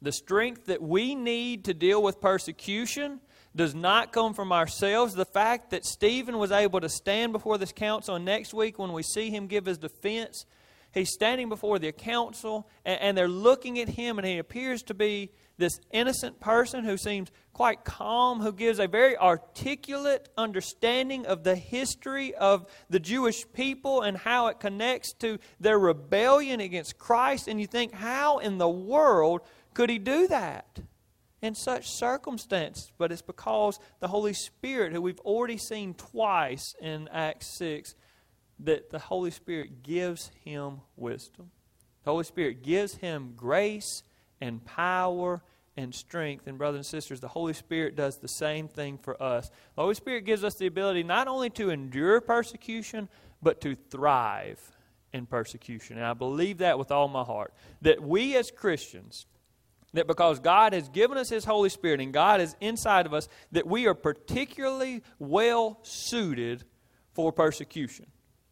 The 0.06 0.12
strength 0.12 0.68
that 0.68 0.84
we 0.84 1.16
need 1.16 1.66
to 1.66 1.74
deal 1.74 2.04
with 2.04 2.22
persecution 2.22 3.22
does 3.56 3.74
not 3.74 4.14
come 4.14 4.36
from 4.36 4.52
ourselves. 4.52 5.16
The 5.16 5.26
fact 5.26 5.72
that 5.72 5.84
Stephen 5.84 6.38
was 6.38 6.52
able 6.52 6.80
to 6.80 6.90
stand 6.90 7.34
before 7.34 7.58
this 7.58 7.72
council, 7.72 8.14
and 8.14 8.24
next 8.24 8.54
week 8.54 8.78
when 8.78 8.94
we 8.94 9.02
see 9.02 9.32
him 9.32 9.48
give 9.48 9.66
his 9.66 9.80
defense, 9.80 10.46
he's 10.94 11.12
standing 11.12 11.50
before 11.50 11.80
the 11.80 11.92
council, 11.92 12.70
and, 12.86 13.02
and 13.02 13.18
they're 13.18 13.28
looking 13.28 13.80
at 13.80 13.90
him, 13.90 14.20
and 14.20 14.28
he 14.28 14.38
appears 14.38 14.84
to 14.84 14.94
be 14.94 15.32
this 15.58 15.80
innocent 15.92 16.40
person 16.40 16.84
who 16.84 16.98
seems 16.98 17.32
quite 17.52 17.84
calm, 17.84 18.42
who 18.42 18.54
gives 18.54 18.78
a 18.78 18.88
very 18.88 19.18
articulate 19.18 20.30
understanding 20.38 21.26
of 21.26 21.44
the 21.44 21.56
history 21.56 22.36
of 22.36 22.70
the 22.92 23.00
Jewish 23.00 23.44
people 23.54 24.02
and 24.02 24.18
how 24.18 24.48
it 24.48 24.60
connects 24.60 25.14
to 25.14 25.40
their 25.60 25.80
rebellion 25.80 26.60
against 26.60 27.00
Christ. 27.00 27.48
And 27.48 27.60
you 27.60 27.66
think, 27.66 27.92
how 27.92 28.38
in 28.38 28.60
the 28.60 28.70
world 28.70 29.42
could 29.76 29.92
he 29.92 30.00
do 30.00 30.28
that? 30.28 30.80
in 31.46 31.54
such 31.54 31.90
circumstances, 31.90 32.92
but 32.98 33.12
it's 33.12 33.22
because 33.22 33.80
the 34.00 34.08
Holy 34.08 34.34
Spirit, 34.34 34.92
who 34.92 35.02
we've 35.02 35.20
already 35.20 35.58
seen 35.58 35.94
twice 35.94 36.76
in 36.82 37.08
Acts 37.10 37.48
6, 37.48 37.94
that 38.60 38.90
the 38.90 39.00
Holy 39.00 39.32
Spirit 39.32 39.84
gives 39.84 40.32
him 40.44 40.82
wisdom. 40.96 41.52
The 42.04 42.12
Holy 42.12 42.24
Spirit 42.24 42.64
gives 42.64 42.96
him 42.96 43.34
grace 43.36 44.04
and 44.42 44.64
power 44.66 45.44
and 45.78 45.94
strength. 45.94 46.48
And, 46.48 46.58
brothers 46.58 46.78
and 46.78 46.86
sisters, 46.86 47.20
the 47.20 47.28
Holy 47.28 47.54
Spirit 47.54 47.96
does 47.96 48.18
the 48.18 48.28
same 48.28 48.68
thing 48.68 48.98
for 48.98 49.22
us. 49.22 49.50
The 49.76 49.82
Holy 49.82 49.96
Spirit 49.96 50.26
gives 50.26 50.44
us 50.44 50.56
the 50.56 50.68
ability 50.68 51.04
not 51.04 51.28
only 51.28 51.50
to 51.52 51.70
endure 51.70 52.22
persecution, 52.22 53.10
but 53.42 53.62
to 53.62 53.76
thrive 53.76 54.60
in 55.14 55.26
persecution. 55.26 55.98
And 55.98 56.06
I 56.06 56.14
believe 56.14 56.60
that 56.60 56.80
with 56.80 56.92
all 56.92 57.08
my 57.08 57.24
heart. 57.24 57.54
That 57.82 58.02
we 58.02 58.36
as 58.36 58.52
Christians, 58.52 59.26
that 59.96 60.08
because 60.08 60.40
God 60.40 60.74
has 60.74 60.90
given 60.90 61.18
us 61.18 61.30
His 61.30 61.46
Holy 61.46 61.70
Spirit 61.70 62.02
and 62.02 62.14
God 62.14 62.42
is 62.42 62.56
inside 62.62 63.06
of 63.06 63.14
us, 63.14 63.28
that 63.52 63.68
we 63.68 63.88
are 63.88 63.94
particularly 63.94 65.04
well 65.20 65.80
suited 65.84 66.64
for 67.14 67.32
persecution. 67.32 68.06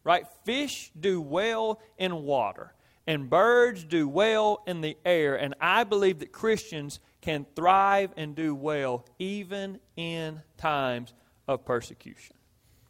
Right? 0.04 0.26
Fish 0.44 0.92
do 1.00 1.22
well 1.22 1.80
in 1.98 2.24
water, 2.24 2.74
and 3.08 3.30
birds 3.30 3.86
do 3.86 4.10
well 4.10 4.62
in 4.68 4.82
the 4.82 4.98
air. 5.06 5.36
And 5.36 5.56
I 5.62 5.86
believe 5.86 6.20
that 6.20 6.34
Christians 6.34 7.00
can 7.22 7.46
thrive 7.56 8.12
and 8.18 8.36
do 8.36 8.54
well 8.54 9.06
even 9.18 9.80
in 9.96 10.42
times 10.58 11.14
of 11.48 11.64
persecution. 11.64 12.36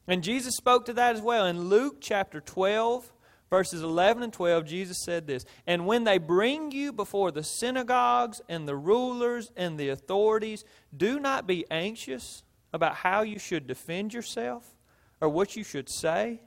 And 0.08 0.24
Jesus 0.24 0.56
spoke 0.56 0.86
to 0.86 0.94
that 0.94 1.16
as 1.16 1.22
well. 1.22 1.46
In 1.46 1.70
Luke 1.70 1.98
chapter 2.02 2.42
12, 2.42 3.12
verses 3.54 3.84
11 3.84 4.24
and 4.24 4.34
12, 4.34 4.66
Jesus 4.66 4.98
said 4.98 5.28
this 5.28 5.46
And 5.68 5.86
when 5.86 6.06
they 6.06 6.18
bring 6.18 6.72
you 6.72 6.92
before 6.92 7.30
the 7.30 7.44
synagogues 7.44 8.42
and 8.50 8.68
the 8.68 8.76
rulers 8.76 9.52
and 9.56 9.78
the 9.78 9.89
authorities, 9.89 10.66
do 10.98 11.20
not 11.20 11.46
be 11.46 11.63
anxious 11.70 12.42
about 12.74 12.96
how 12.96 13.22
you 13.22 13.38
should 13.38 13.68
defend 13.68 14.12
yourself 14.12 14.76
or 15.22 15.30
what 15.30 15.56
you 15.56 15.63
should 15.63 15.88
say, 15.88 16.42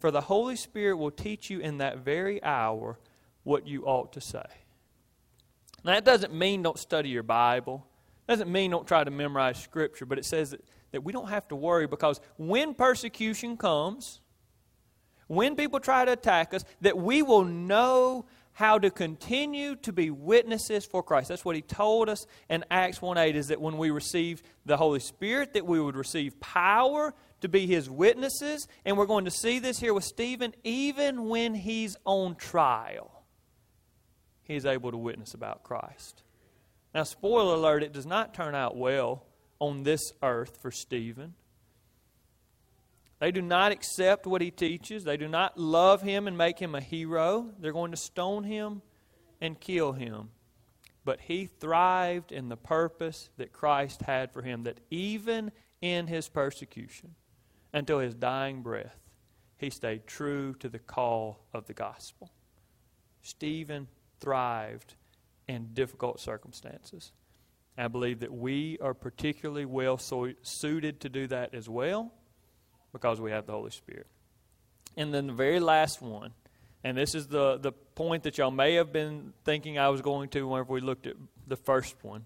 for 0.00 0.10
the 0.10 0.20
Holy 0.20 0.54
Spirit 0.54 0.98
will 0.98 1.10
teach 1.10 1.48
you 1.48 1.60
in 1.60 1.78
that 1.78 2.00
very 2.00 2.44
hour 2.44 2.98
what 3.42 3.66
you 3.66 3.86
ought 3.86 4.12
to 4.12 4.20
say. 4.20 4.44
Now, 5.82 5.92
that 5.94 6.04
doesn't 6.04 6.34
mean 6.34 6.62
don't 6.62 6.78
study 6.78 7.08
your 7.08 7.22
Bible. 7.22 7.86
Doesn't 8.28 8.52
mean 8.52 8.70
don't 8.70 8.86
try 8.86 9.02
to 9.02 9.10
memorize 9.10 9.58
Scripture, 9.58 10.04
but 10.04 10.18
it 10.18 10.26
says 10.26 10.50
that, 10.50 10.62
that 10.92 11.02
we 11.02 11.10
don't 11.14 11.30
have 11.30 11.48
to 11.48 11.56
worry 11.56 11.86
because 11.86 12.20
when 12.36 12.74
persecution 12.74 13.56
comes, 13.56 14.20
when 15.30 15.54
people 15.54 15.78
try 15.78 16.04
to 16.04 16.10
attack 16.10 16.52
us, 16.52 16.64
that 16.80 16.98
we 16.98 17.22
will 17.22 17.44
know 17.44 18.26
how 18.50 18.80
to 18.80 18.90
continue 18.90 19.76
to 19.76 19.92
be 19.92 20.10
witnesses 20.10 20.84
for 20.84 21.04
Christ. 21.04 21.28
That's 21.28 21.44
what 21.44 21.54
he 21.54 21.62
told 21.62 22.08
us 22.08 22.26
in 22.48 22.64
Acts 22.68 23.00
1 23.00 23.16
8 23.16 23.36
is 23.36 23.46
that 23.46 23.60
when 23.60 23.78
we 23.78 23.90
receive 23.90 24.42
the 24.66 24.76
Holy 24.76 24.98
Spirit, 24.98 25.54
that 25.54 25.64
we 25.64 25.80
would 25.80 25.94
receive 25.94 26.40
power 26.40 27.14
to 27.42 27.48
be 27.48 27.68
his 27.68 27.88
witnesses. 27.88 28.66
And 28.84 28.98
we're 28.98 29.06
going 29.06 29.24
to 29.24 29.30
see 29.30 29.60
this 29.60 29.78
here 29.78 29.94
with 29.94 30.02
Stephen, 30.02 30.52
even 30.64 31.28
when 31.28 31.54
he's 31.54 31.96
on 32.04 32.34
trial, 32.34 33.22
he's 34.42 34.66
able 34.66 34.90
to 34.90 34.98
witness 34.98 35.32
about 35.32 35.62
Christ. 35.62 36.24
Now, 36.92 37.04
spoiler 37.04 37.54
alert, 37.54 37.84
it 37.84 37.92
does 37.92 38.04
not 38.04 38.34
turn 38.34 38.56
out 38.56 38.76
well 38.76 39.26
on 39.60 39.84
this 39.84 40.12
earth 40.24 40.58
for 40.60 40.72
Stephen. 40.72 41.34
They 43.20 43.30
do 43.30 43.42
not 43.42 43.70
accept 43.70 44.26
what 44.26 44.40
he 44.40 44.50
teaches. 44.50 45.04
They 45.04 45.18
do 45.18 45.28
not 45.28 45.58
love 45.58 46.00
him 46.00 46.26
and 46.26 46.38
make 46.38 46.58
him 46.58 46.74
a 46.74 46.80
hero. 46.80 47.50
They're 47.58 47.72
going 47.72 47.90
to 47.90 47.96
stone 47.96 48.44
him 48.44 48.80
and 49.42 49.60
kill 49.60 49.92
him. 49.92 50.30
But 51.04 51.20
he 51.20 51.44
thrived 51.44 52.32
in 52.32 52.48
the 52.48 52.56
purpose 52.56 53.28
that 53.36 53.52
Christ 53.52 54.02
had 54.02 54.32
for 54.32 54.40
him, 54.40 54.64
that 54.64 54.80
even 54.90 55.52
in 55.82 56.06
his 56.06 56.28
persecution, 56.28 57.14
until 57.72 57.98
his 57.98 58.14
dying 58.14 58.62
breath, 58.62 58.98
he 59.58 59.68
stayed 59.68 60.06
true 60.06 60.54
to 60.54 60.70
the 60.70 60.78
call 60.78 61.44
of 61.52 61.66
the 61.66 61.74
gospel. 61.74 62.32
Stephen 63.20 63.88
thrived 64.18 64.94
in 65.46 65.74
difficult 65.74 66.20
circumstances. 66.20 67.12
I 67.76 67.88
believe 67.88 68.20
that 68.20 68.32
we 68.32 68.78
are 68.80 68.94
particularly 68.94 69.66
well 69.66 69.98
suited 69.98 71.00
to 71.00 71.08
do 71.10 71.26
that 71.26 71.54
as 71.54 71.68
well 71.68 72.12
because 72.92 73.20
we 73.20 73.30
have 73.30 73.46
the 73.46 73.52
Holy 73.52 73.70
Spirit. 73.70 74.06
And 74.96 75.14
then 75.14 75.26
the 75.28 75.32
very 75.32 75.60
last 75.60 76.02
one, 76.02 76.32
and 76.82 76.96
this 76.96 77.14
is 77.14 77.28
the, 77.28 77.58
the 77.58 77.72
point 77.72 78.24
that 78.24 78.38
y'all 78.38 78.50
may 78.50 78.74
have 78.74 78.92
been 78.92 79.32
thinking 79.44 79.78
I 79.78 79.88
was 79.88 80.00
going 80.00 80.30
to 80.30 80.48
whenever 80.48 80.72
we 80.72 80.80
looked 80.80 81.06
at 81.06 81.16
the 81.46 81.56
first 81.56 81.96
one. 82.02 82.24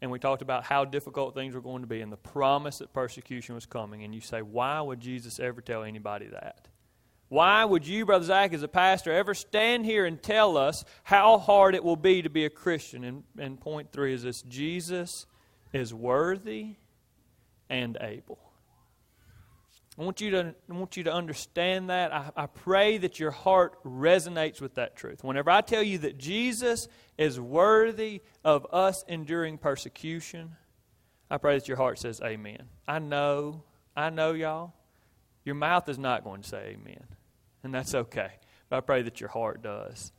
And 0.00 0.12
we 0.12 0.20
talked 0.20 0.42
about 0.42 0.62
how 0.62 0.84
difficult 0.84 1.34
things 1.34 1.54
were 1.54 1.60
going 1.60 1.82
to 1.82 1.88
be 1.88 2.00
and 2.00 2.12
the 2.12 2.16
promise 2.16 2.78
that 2.78 2.92
persecution 2.92 3.56
was 3.56 3.66
coming. 3.66 4.04
And 4.04 4.14
you 4.14 4.20
say, 4.20 4.42
why 4.42 4.80
would 4.80 5.00
Jesus 5.00 5.40
ever 5.40 5.60
tell 5.60 5.82
anybody 5.82 6.26
that? 6.26 6.68
Why 7.28 7.64
would 7.64 7.86
you, 7.86 8.06
Brother 8.06 8.24
Zach, 8.24 8.54
as 8.54 8.62
a 8.62 8.68
pastor, 8.68 9.12
ever 9.12 9.34
stand 9.34 9.84
here 9.84 10.06
and 10.06 10.22
tell 10.22 10.56
us 10.56 10.84
how 11.02 11.38
hard 11.38 11.74
it 11.74 11.84
will 11.84 11.96
be 11.96 12.22
to 12.22 12.30
be 12.30 12.44
a 12.44 12.50
Christian? 12.50 13.04
And, 13.04 13.24
and 13.38 13.60
point 13.60 13.92
three 13.92 14.14
is 14.14 14.22
this 14.22 14.42
Jesus 14.42 15.26
is 15.72 15.92
worthy 15.92 16.76
and 17.68 17.98
able. 18.00 18.38
I 19.98 20.04
want 20.04 20.20
you 20.20 20.30
to, 20.30 20.54
I 20.70 20.72
want 20.74 20.96
you 20.96 21.02
to 21.04 21.12
understand 21.12 21.90
that. 21.90 22.14
I, 22.14 22.30
I 22.36 22.46
pray 22.46 22.98
that 22.98 23.18
your 23.18 23.32
heart 23.32 23.82
resonates 23.84 24.60
with 24.60 24.76
that 24.76 24.94
truth. 24.94 25.24
Whenever 25.24 25.50
I 25.50 25.60
tell 25.60 25.82
you 25.82 25.98
that 25.98 26.18
Jesus 26.18 26.86
is 27.16 27.40
worthy 27.40 28.22
of 28.44 28.64
us 28.72 29.04
enduring 29.08 29.58
persecution, 29.58 30.54
I 31.28 31.38
pray 31.38 31.58
that 31.58 31.66
your 31.66 31.76
heart 31.76 31.98
says 31.98 32.20
amen. 32.22 32.68
I 32.86 33.00
know, 33.00 33.64
I 33.96 34.10
know, 34.10 34.34
y'all, 34.34 34.72
your 35.44 35.56
mouth 35.56 35.88
is 35.88 35.98
not 35.98 36.22
going 36.22 36.42
to 36.42 36.48
say 36.48 36.76
amen, 36.78 37.04
and 37.64 37.74
that's 37.74 37.94
okay. 37.94 38.30
But 38.68 38.76
I 38.76 38.80
pray 38.80 39.02
that 39.02 39.20
your 39.20 39.30
heart 39.30 39.62
does. 39.62 40.12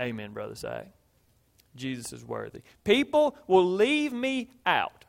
Amen, 0.00 0.32
Brother 0.32 0.54
Zach. 0.54 0.88
Jesus 1.74 2.12
is 2.12 2.24
worthy. 2.24 2.60
People 2.84 3.36
will 3.48 3.68
leave 3.68 4.12
me 4.12 4.50
out, 4.64 5.06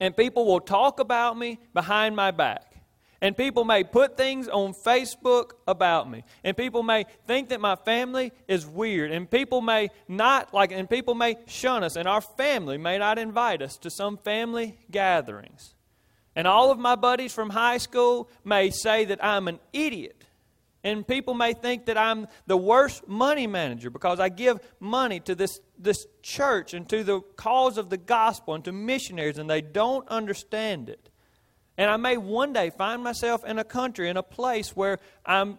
and 0.00 0.16
people 0.16 0.46
will 0.46 0.60
talk 0.60 1.00
about 1.00 1.36
me 1.36 1.58
behind 1.74 2.14
my 2.14 2.30
back. 2.30 2.69
And 3.22 3.36
people 3.36 3.64
may 3.64 3.84
put 3.84 4.16
things 4.16 4.48
on 4.48 4.72
Facebook 4.72 5.52
about 5.68 6.10
me. 6.10 6.24
And 6.42 6.56
people 6.56 6.82
may 6.82 7.04
think 7.26 7.50
that 7.50 7.60
my 7.60 7.76
family 7.76 8.32
is 8.48 8.66
weird. 8.66 9.10
And 9.10 9.30
people 9.30 9.60
may 9.60 9.90
not 10.08 10.54
like 10.54 10.72
and 10.72 10.88
people 10.88 11.14
may 11.14 11.36
shun 11.46 11.84
us. 11.84 11.96
And 11.96 12.08
our 12.08 12.22
family 12.22 12.78
may 12.78 12.96
not 12.96 13.18
invite 13.18 13.60
us 13.60 13.76
to 13.78 13.90
some 13.90 14.16
family 14.16 14.78
gatherings. 14.90 15.74
And 16.34 16.46
all 16.46 16.70
of 16.70 16.78
my 16.78 16.94
buddies 16.94 17.34
from 17.34 17.50
high 17.50 17.78
school 17.78 18.30
may 18.42 18.70
say 18.70 19.04
that 19.06 19.22
I'm 19.22 19.48
an 19.48 19.58
idiot. 19.72 20.24
And 20.82 21.06
people 21.06 21.34
may 21.34 21.52
think 21.52 21.86
that 21.86 21.98
I'm 21.98 22.26
the 22.46 22.56
worst 22.56 23.06
money 23.06 23.46
manager 23.46 23.90
because 23.90 24.18
I 24.18 24.30
give 24.30 24.60
money 24.78 25.20
to 25.20 25.34
this, 25.34 25.60
this 25.78 26.06
church 26.22 26.72
and 26.72 26.88
to 26.88 27.04
the 27.04 27.20
cause 27.36 27.76
of 27.76 27.90
the 27.90 27.98
gospel 27.98 28.54
and 28.54 28.64
to 28.64 28.72
missionaries, 28.72 29.36
and 29.36 29.50
they 29.50 29.60
don't 29.60 30.08
understand 30.08 30.88
it. 30.88 31.09
And 31.80 31.88
I 31.88 31.96
may 31.96 32.18
one 32.18 32.52
day 32.52 32.68
find 32.68 33.02
myself 33.02 33.42
in 33.42 33.58
a 33.58 33.64
country, 33.64 34.10
in 34.10 34.18
a 34.18 34.22
place 34.22 34.76
where 34.76 34.98
I'm 35.24 35.56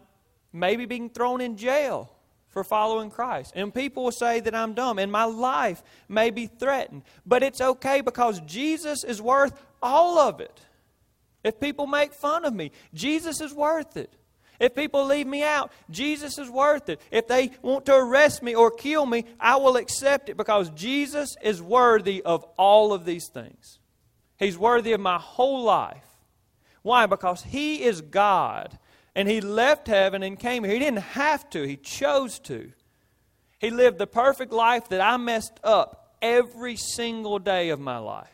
maybe 0.53 0.85
being 0.85 1.09
thrown 1.09 1.41
in 1.41 1.57
jail 1.57 2.13
for 2.49 2.63
following 2.63 3.09
Christ. 3.09 3.53
And 3.55 3.73
people 3.73 4.03
will 4.03 4.11
say 4.11 4.39
that 4.39 4.53
I'm 4.53 4.75
dumb, 4.75 4.99
and 4.99 5.11
my 5.11 5.23
life 5.23 5.81
may 6.07 6.29
be 6.29 6.45
threatened. 6.45 7.01
But 7.25 7.41
it's 7.41 7.59
okay 7.59 8.01
because 8.01 8.39
Jesus 8.41 9.03
is 9.03 9.19
worth 9.19 9.59
all 9.81 10.19
of 10.19 10.39
it. 10.41 10.61
If 11.43 11.59
people 11.59 11.87
make 11.87 12.13
fun 12.13 12.45
of 12.45 12.53
me, 12.53 12.71
Jesus 12.93 13.41
is 13.41 13.51
worth 13.51 13.97
it. 13.97 14.13
If 14.59 14.75
people 14.75 15.03
leave 15.03 15.25
me 15.25 15.41
out, 15.41 15.71
Jesus 15.89 16.37
is 16.37 16.51
worth 16.51 16.87
it. 16.89 17.01
If 17.09 17.27
they 17.27 17.49
want 17.63 17.87
to 17.87 17.95
arrest 17.95 18.43
me 18.43 18.53
or 18.53 18.69
kill 18.69 19.07
me, 19.07 19.25
I 19.39 19.55
will 19.55 19.75
accept 19.75 20.29
it 20.29 20.37
because 20.37 20.69
Jesus 20.69 21.35
is 21.41 21.63
worthy 21.63 22.21
of 22.21 22.43
all 22.57 22.93
of 22.93 23.05
these 23.05 23.27
things. 23.27 23.79
He's 24.37 24.55
worthy 24.55 24.93
of 24.93 24.99
my 24.99 25.17
whole 25.17 25.63
life. 25.63 26.05
Why? 26.81 27.05
Because 27.05 27.43
He 27.43 27.83
is 27.83 28.01
God 28.01 28.77
and 29.15 29.27
He 29.27 29.41
left 29.41 29.87
heaven 29.87 30.23
and 30.23 30.39
came 30.39 30.63
here. 30.63 30.73
He 30.73 30.79
didn't 30.79 30.99
have 30.99 31.49
to, 31.51 31.67
He 31.67 31.77
chose 31.77 32.39
to. 32.39 32.71
He 33.59 33.69
lived 33.69 33.97
the 33.97 34.07
perfect 34.07 34.51
life 34.51 34.89
that 34.89 35.01
I 35.01 35.17
messed 35.17 35.59
up 35.63 36.15
every 36.21 36.75
single 36.75 37.39
day 37.39 37.69
of 37.69 37.79
my 37.79 37.97
life. 37.97 38.27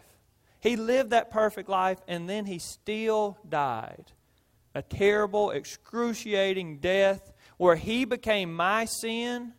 He 0.60 0.76
lived 0.76 1.10
that 1.10 1.32
perfect 1.32 1.70
life 1.70 2.00
and 2.08 2.30
then 2.30 2.46
He 2.46 2.60
still 2.60 3.38
died 3.48 4.12
a 4.78 4.82
terrible, 4.84 5.50
excruciating 5.50 6.78
death 6.78 7.34
where 7.58 7.76
he 7.76 8.06
became 8.06 8.54
my 8.54 8.86
sin. 8.86 9.54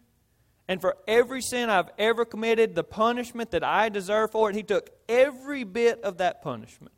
And 0.68 0.80
for 0.80 0.96
every 1.08 1.42
sin 1.42 1.70
I've 1.70 1.90
ever 1.98 2.24
committed, 2.24 2.76
the 2.76 2.84
punishment 2.84 3.50
that 3.50 3.64
I 3.64 3.88
deserve 3.88 4.30
for 4.30 4.48
it, 4.48 4.54
he 4.54 4.62
took 4.62 4.90
every 5.08 5.64
bit 5.64 6.00
of 6.02 6.18
that 6.18 6.40
punishment. 6.40 6.92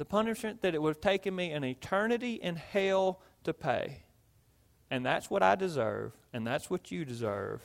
The 0.00 0.06
punishment 0.06 0.62
that 0.62 0.74
it 0.74 0.80
would 0.80 0.94
have 0.94 1.02
taken 1.02 1.36
me 1.36 1.50
an 1.50 1.62
eternity 1.62 2.36
in 2.36 2.56
hell 2.56 3.20
to 3.44 3.52
pay. 3.52 4.04
And 4.90 5.04
that's 5.04 5.28
what 5.28 5.42
I 5.42 5.56
deserve, 5.56 6.16
and 6.32 6.46
that's 6.46 6.70
what 6.70 6.90
you 6.90 7.04
deserve. 7.04 7.60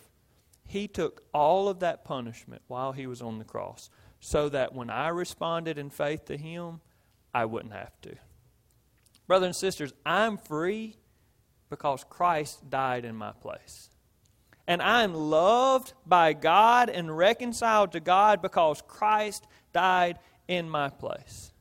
He 0.66 0.90
took 0.90 1.24
all 1.34 1.70
of 1.70 1.80
that 1.80 2.04
punishment 2.04 2.62
while 2.68 2.92
he 2.92 3.08
was 3.08 3.22
on 3.22 3.40
the 3.40 3.46
cross 3.46 3.90
so 4.20 4.50
that 4.50 4.76
when 4.76 4.90
I 4.90 5.08
responded 5.08 5.78
in 5.78 5.90
faith 5.90 6.26
to 6.26 6.36
him, 6.36 6.82
I 7.34 7.46
wouldn't 7.46 7.72
have 7.72 8.02
to. 8.02 8.18
Brothers 9.28 9.46
and 9.46 9.56
sisters, 9.56 9.94
I'm 10.06 10.38
free 10.38 10.98
because 11.70 12.04
Christ 12.04 12.70
died 12.70 13.06
in 13.06 13.16
my 13.16 13.32
place. 13.32 13.90
And 14.68 14.82
I'm 14.82 15.14
loved 15.14 15.94
by 16.06 16.34
God 16.34 16.90
and 16.90 17.16
reconciled 17.16 17.94
to 17.94 18.02
God 18.02 18.42
because 18.42 18.82
Christ 18.86 19.48
died 19.72 20.20
in 20.50 20.70
my 20.70 20.90
place. 20.90 21.54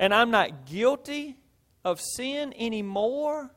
And 0.00 0.14
I'm 0.14 0.30
not 0.30 0.64
guilty 0.64 1.36
of 1.84 2.00
sin 2.00 2.54
anymore. 2.58 3.50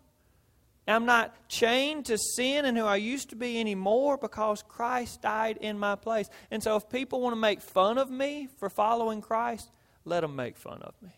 I'm 0.86 1.06
not 1.06 1.47
chained 1.47 2.08
to 2.08 2.17
sin 2.17 2.65
and 2.65 2.77
who 2.77 2.84
I 2.84 2.97
used 2.97 3.29
to 3.29 3.38
be 3.38 3.62
anymore 3.62 4.17
because 4.17 4.62
Christ 4.62 5.21
died 5.21 5.58
in 5.62 5.79
my 5.79 5.95
place. 5.95 6.29
And 6.51 6.62
so 6.62 6.75
if 6.75 6.89
people 6.89 7.21
want 7.21 7.32
to 7.32 7.39
make 7.39 7.62
fun 7.62 7.97
of 7.97 8.12
me 8.12 8.49
for 8.58 8.69
following 8.69 9.21
Christ, 9.21 9.71
let 10.03 10.19
them 10.19 10.36
make 10.36 10.58
fun 10.58 10.82
of 10.82 10.93
me. 11.01 11.12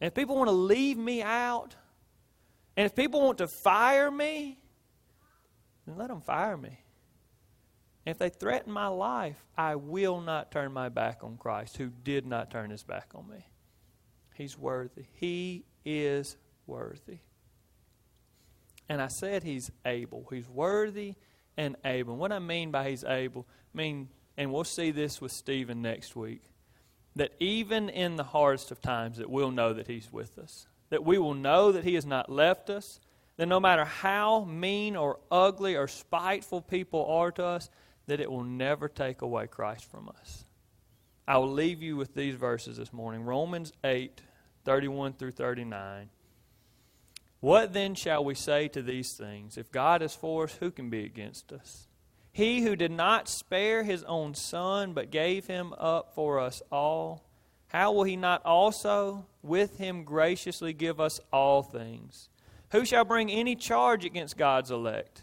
And 0.00 0.06
if 0.06 0.14
people 0.14 0.36
want 0.36 0.46
to 0.46 0.52
leave 0.52 0.96
me 0.96 1.20
out, 1.20 1.74
and 2.76 2.86
if 2.86 2.94
people 2.94 3.20
want 3.20 3.38
to 3.38 3.48
fire 3.48 4.12
me, 4.12 4.60
then 5.86 5.96
let 5.96 6.06
them 6.06 6.20
fire 6.20 6.56
me. 6.56 6.78
And 8.06 8.12
if 8.12 8.18
they 8.18 8.28
threaten 8.28 8.72
my 8.72 8.86
life, 8.86 9.44
I 9.56 9.74
will 9.74 10.20
not 10.20 10.52
turn 10.52 10.72
my 10.72 10.88
back 10.88 11.24
on 11.24 11.36
Christ, 11.36 11.78
who 11.78 11.88
did 11.88 12.26
not 12.26 12.52
turn 12.52 12.70
his 12.70 12.84
back 12.84 13.10
on 13.16 13.28
me. 13.28 13.46
He's 14.34 14.58
worthy. 14.58 15.06
He 15.14 15.64
is 15.84 16.36
worthy. 16.66 17.18
And 18.88 19.00
I 19.00 19.08
said 19.08 19.42
he's 19.42 19.70
able. 19.86 20.26
He's 20.30 20.48
worthy 20.48 21.14
and 21.56 21.76
able. 21.84 22.12
And 22.12 22.20
what 22.20 22.32
I 22.32 22.38
mean 22.38 22.70
by 22.70 22.90
he's 22.90 23.04
able, 23.04 23.46
I 23.74 23.78
mean, 23.78 24.08
and 24.36 24.52
we'll 24.52 24.64
see 24.64 24.90
this 24.90 25.20
with 25.20 25.32
Stephen 25.32 25.80
next 25.80 26.14
week 26.14 26.42
that 27.16 27.32
even 27.38 27.88
in 27.88 28.16
the 28.16 28.24
hardest 28.24 28.70
of 28.70 28.80
times 28.80 29.18
that 29.18 29.30
we'll 29.30 29.50
know 29.50 29.72
that 29.72 29.86
he's 29.86 30.12
with 30.12 30.38
us 30.38 30.66
that 30.90 31.04
we 31.04 31.18
will 31.18 31.34
know 31.34 31.72
that 31.72 31.84
he 31.84 31.94
has 31.94 32.06
not 32.06 32.30
left 32.30 32.70
us 32.70 33.00
that 33.36 33.46
no 33.46 33.60
matter 33.60 33.84
how 33.84 34.44
mean 34.44 34.96
or 34.96 35.18
ugly 35.30 35.76
or 35.76 35.88
spiteful 35.88 36.60
people 36.60 37.06
are 37.06 37.30
to 37.32 37.44
us 37.44 37.70
that 38.06 38.20
it 38.20 38.30
will 38.30 38.44
never 38.44 38.88
take 38.88 39.22
away 39.22 39.46
christ 39.46 39.90
from 39.90 40.08
us 40.08 40.43
i 41.26 41.36
will 41.38 41.52
leave 41.52 41.82
you 41.82 41.96
with 41.96 42.14
these 42.14 42.34
verses 42.34 42.76
this 42.76 42.92
morning 42.92 43.24
romans 43.24 43.72
8 43.82 44.20
31 44.64 45.14
through 45.14 45.32
39 45.32 46.08
what 47.40 47.72
then 47.74 47.94
shall 47.94 48.24
we 48.24 48.34
say 48.34 48.68
to 48.68 48.82
these 48.82 49.12
things 49.12 49.56
if 49.56 49.70
god 49.70 50.02
is 50.02 50.14
for 50.14 50.44
us 50.44 50.56
who 50.60 50.70
can 50.70 50.90
be 50.90 51.04
against 51.04 51.52
us 51.52 51.88
he 52.34 52.62
who 52.62 52.74
did 52.74 52.90
not 52.90 53.28
spare 53.28 53.84
his 53.84 54.02
own 54.02 54.34
son, 54.34 54.92
but 54.92 55.12
gave 55.12 55.46
him 55.46 55.72
up 55.78 56.16
for 56.16 56.40
us 56.40 56.62
all, 56.72 57.22
how 57.68 57.92
will 57.92 58.02
he 58.02 58.16
not 58.16 58.44
also 58.44 59.26
with 59.40 59.78
him 59.78 60.02
graciously 60.02 60.72
give 60.72 61.00
us 61.00 61.20
all 61.32 61.62
things? 61.62 62.28
Who 62.72 62.84
shall 62.84 63.04
bring 63.04 63.30
any 63.30 63.54
charge 63.54 64.04
against 64.04 64.36
God's 64.36 64.72
elect? 64.72 65.22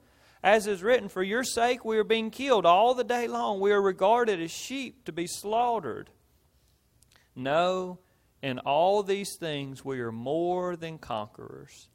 As 0.43 0.67
is 0.67 0.81
written, 0.81 1.09
For 1.09 1.23
your 1.23 1.43
sake 1.43 1.85
we 1.85 1.97
are 1.97 2.03
being 2.03 2.31
killed 2.31 2.65
all 2.65 2.93
the 2.93 3.03
day 3.03 3.27
long. 3.27 3.59
We 3.59 3.71
are 3.71 3.81
regarded 3.81 4.41
as 4.41 4.51
sheep 4.51 5.05
to 5.05 5.11
be 5.11 5.27
slaughtered. 5.27 6.09
No, 7.35 7.99
in 8.41 8.59
all 8.59 9.03
these 9.03 9.37
things 9.39 9.85
we 9.85 9.99
are 9.99 10.11
more 10.11 10.75
than 10.75 10.97
conquerors 10.97 11.89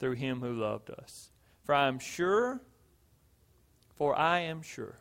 through 0.00 0.14
him 0.14 0.40
who 0.40 0.52
loved 0.52 0.90
us. 0.90 1.30
For 1.62 1.74
I 1.74 1.88
am 1.88 1.98
sure, 1.98 2.60
for 3.96 4.18
I 4.18 4.40
am 4.40 4.62
sure, 4.62 4.98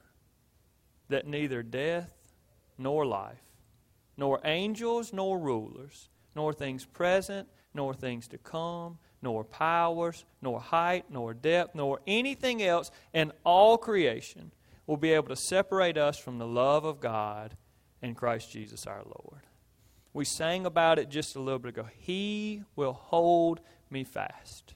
that 1.09 1.27
neither 1.27 1.63
death 1.63 2.13
nor 2.77 3.05
life 3.05 3.43
nor 4.17 4.39
angels, 4.43 5.13
nor 5.13 5.39
rulers, 5.39 6.09
nor 6.35 6.53
things 6.53 6.85
present, 6.85 7.47
nor 7.73 7.93
things 7.93 8.27
to 8.27 8.37
come, 8.37 8.97
nor 9.23 9.43
powers, 9.43 10.25
nor 10.41 10.59
height, 10.59 11.05
nor 11.09 11.33
depth, 11.33 11.73
nor 11.73 11.99
anything 12.05 12.61
else 12.61 12.91
in 13.13 13.31
all 13.43 13.77
creation 13.77 14.51
will 14.85 14.97
be 14.97 15.13
able 15.13 15.29
to 15.29 15.35
separate 15.35 15.97
us 15.97 16.19
from 16.19 16.37
the 16.37 16.45
love 16.45 16.85
of 16.85 16.99
God 16.99 17.55
in 18.01 18.13
Christ 18.13 18.51
Jesus 18.51 18.85
our 18.85 19.01
Lord. 19.03 19.41
We 20.13 20.25
sang 20.25 20.65
about 20.65 20.99
it 20.99 21.09
just 21.09 21.35
a 21.35 21.39
little 21.39 21.59
bit 21.59 21.69
ago. 21.69 21.87
He 21.97 22.61
will 22.75 22.93
hold 22.93 23.61
me 23.89 24.03
fast. 24.03 24.75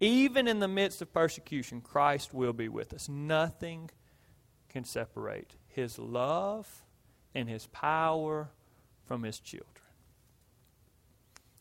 Even 0.00 0.48
in 0.48 0.60
the 0.60 0.68
midst 0.68 1.02
of 1.02 1.12
persecution, 1.12 1.80
Christ 1.80 2.32
will 2.32 2.52
be 2.52 2.68
with 2.68 2.94
us. 2.94 3.08
Nothing 3.08 3.90
can 4.68 4.84
separate 4.84 5.56
His 5.66 5.98
love 5.98 6.84
and 7.34 7.48
his 7.48 7.66
power 7.66 8.50
from 9.06 9.22
his 9.22 9.38
children. 9.38 9.66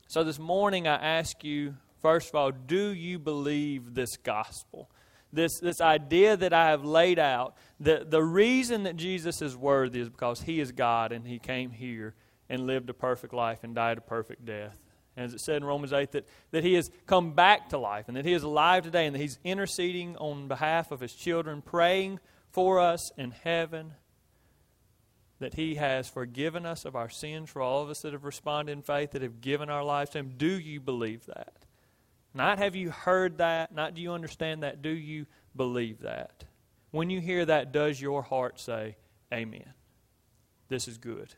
So 0.07 0.23
this 0.23 0.39
morning 0.39 0.87
I 0.87 0.95
ask 0.95 1.43
you, 1.43 1.75
first 2.01 2.29
of 2.29 2.35
all, 2.35 2.51
do 2.51 2.93
you 2.93 3.19
believe 3.19 3.93
this 3.93 4.17
gospel? 4.17 4.89
This, 5.33 5.59
this 5.59 5.81
idea 5.81 6.37
that 6.37 6.53
I 6.53 6.69
have 6.69 6.85
laid 6.85 7.19
out, 7.19 7.55
the, 7.79 8.05
the 8.07 8.23
reason 8.23 8.83
that 8.83 8.95
Jesus 8.95 9.41
is 9.41 9.57
worthy 9.57 9.99
is 9.99 10.09
because 10.09 10.41
he 10.41 10.59
is 10.59 10.71
God 10.71 11.11
and 11.11 11.27
he 11.27 11.37
came 11.37 11.71
here 11.71 12.15
and 12.49 12.65
lived 12.65 12.89
a 12.89 12.93
perfect 12.93 13.33
life 13.33 13.59
and 13.63 13.75
died 13.75 13.97
a 13.97 14.01
perfect 14.01 14.45
death 14.45 14.79
as 15.17 15.33
it 15.33 15.41
said 15.41 15.57
in 15.57 15.65
Romans 15.65 15.91
8, 15.91 16.11
that, 16.11 16.27
that 16.51 16.63
he 16.63 16.75
has 16.75 16.91
come 17.07 17.33
back 17.33 17.69
to 17.69 17.77
life 17.77 18.07
and 18.07 18.15
that 18.15 18.23
he 18.23 18.33
is 18.33 18.43
alive 18.43 18.83
today 18.83 19.07
and 19.07 19.15
that 19.15 19.19
he's 19.19 19.39
interceding 19.43 20.15
on 20.17 20.47
behalf 20.47 20.91
of 20.91 20.99
his 20.99 21.13
children, 21.13 21.61
praying 21.61 22.19
for 22.51 22.79
us 22.79 23.11
in 23.17 23.31
heaven, 23.31 23.95
that 25.39 25.55
he 25.55 25.75
has 25.75 26.07
forgiven 26.07 26.65
us 26.65 26.85
of 26.85 26.95
our 26.95 27.09
sins 27.09 27.49
for 27.49 27.61
all 27.61 27.81
of 27.81 27.89
us 27.89 28.01
that 28.01 28.13
have 28.13 28.23
responded 28.23 28.71
in 28.71 28.81
faith, 28.83 29.11
that 29.11 29.23
have 29.23 29.41
given 29.41 29.69
our 29.69 29.83
lives 29.83 30.11
to 30.11 30.19
him. 30.19 30.33
Do 30.37 30.59
you 30.59 30.79
believe 30.79 31.25
that? 31.25 31.65
Not 32.37 32.59
have 32.59 32.75
you 32.75 32.91
heard 32.91 33.39
that, 33.39 33.73
not 33.73 33.95
do 33.95 34.01
you 34.01 34.11
understand 34.11 34.61
that, 34.61 34.83
do 34.83 34.91
you 34.91 35.25
believe 35.55 36.01
that? 36.01 36.43
When 36.91 37.09
you 37.09 37.19
hear 37.19 37.43
that, 37.45 37.71
does 37.71 37.99
your 37.99 38.21
heart 38.21 38.59
say, 38.59 38.95
Amen? 39.33 39.73
This 40.69 40.87
is 40.87 40.99
good 40.99 41.33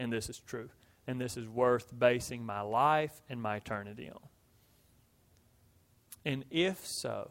and 0.00 0.12
this 0.12 0.28
is 0.28 0.40
true 0.40 0.68
and 1.06 1.20
this 1.20 1.36
is 1.36 1.46
worth 1.46 1.96
basing 1.96 2.44
my 2.44 2.62
life 2.62 3.22
and 3.28 3.40
my 3.40 3.56
eternity 3.56 4.10
on. 4.10 4.28
And 6.24 6.44
if 6.50 6.84
so, 6.84 7.30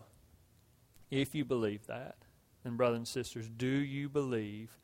if 1.12 1.36
you 1.36 1.44
believe 1.44 1.88
that, 1.88 2.16
then, 2.64 2.78
brothers 2.78 3.00
and 3.00 3.08
sisters, 3.08 3.50
do 3.50 3.68
you 3.68 4.08
believe 4.08 4.78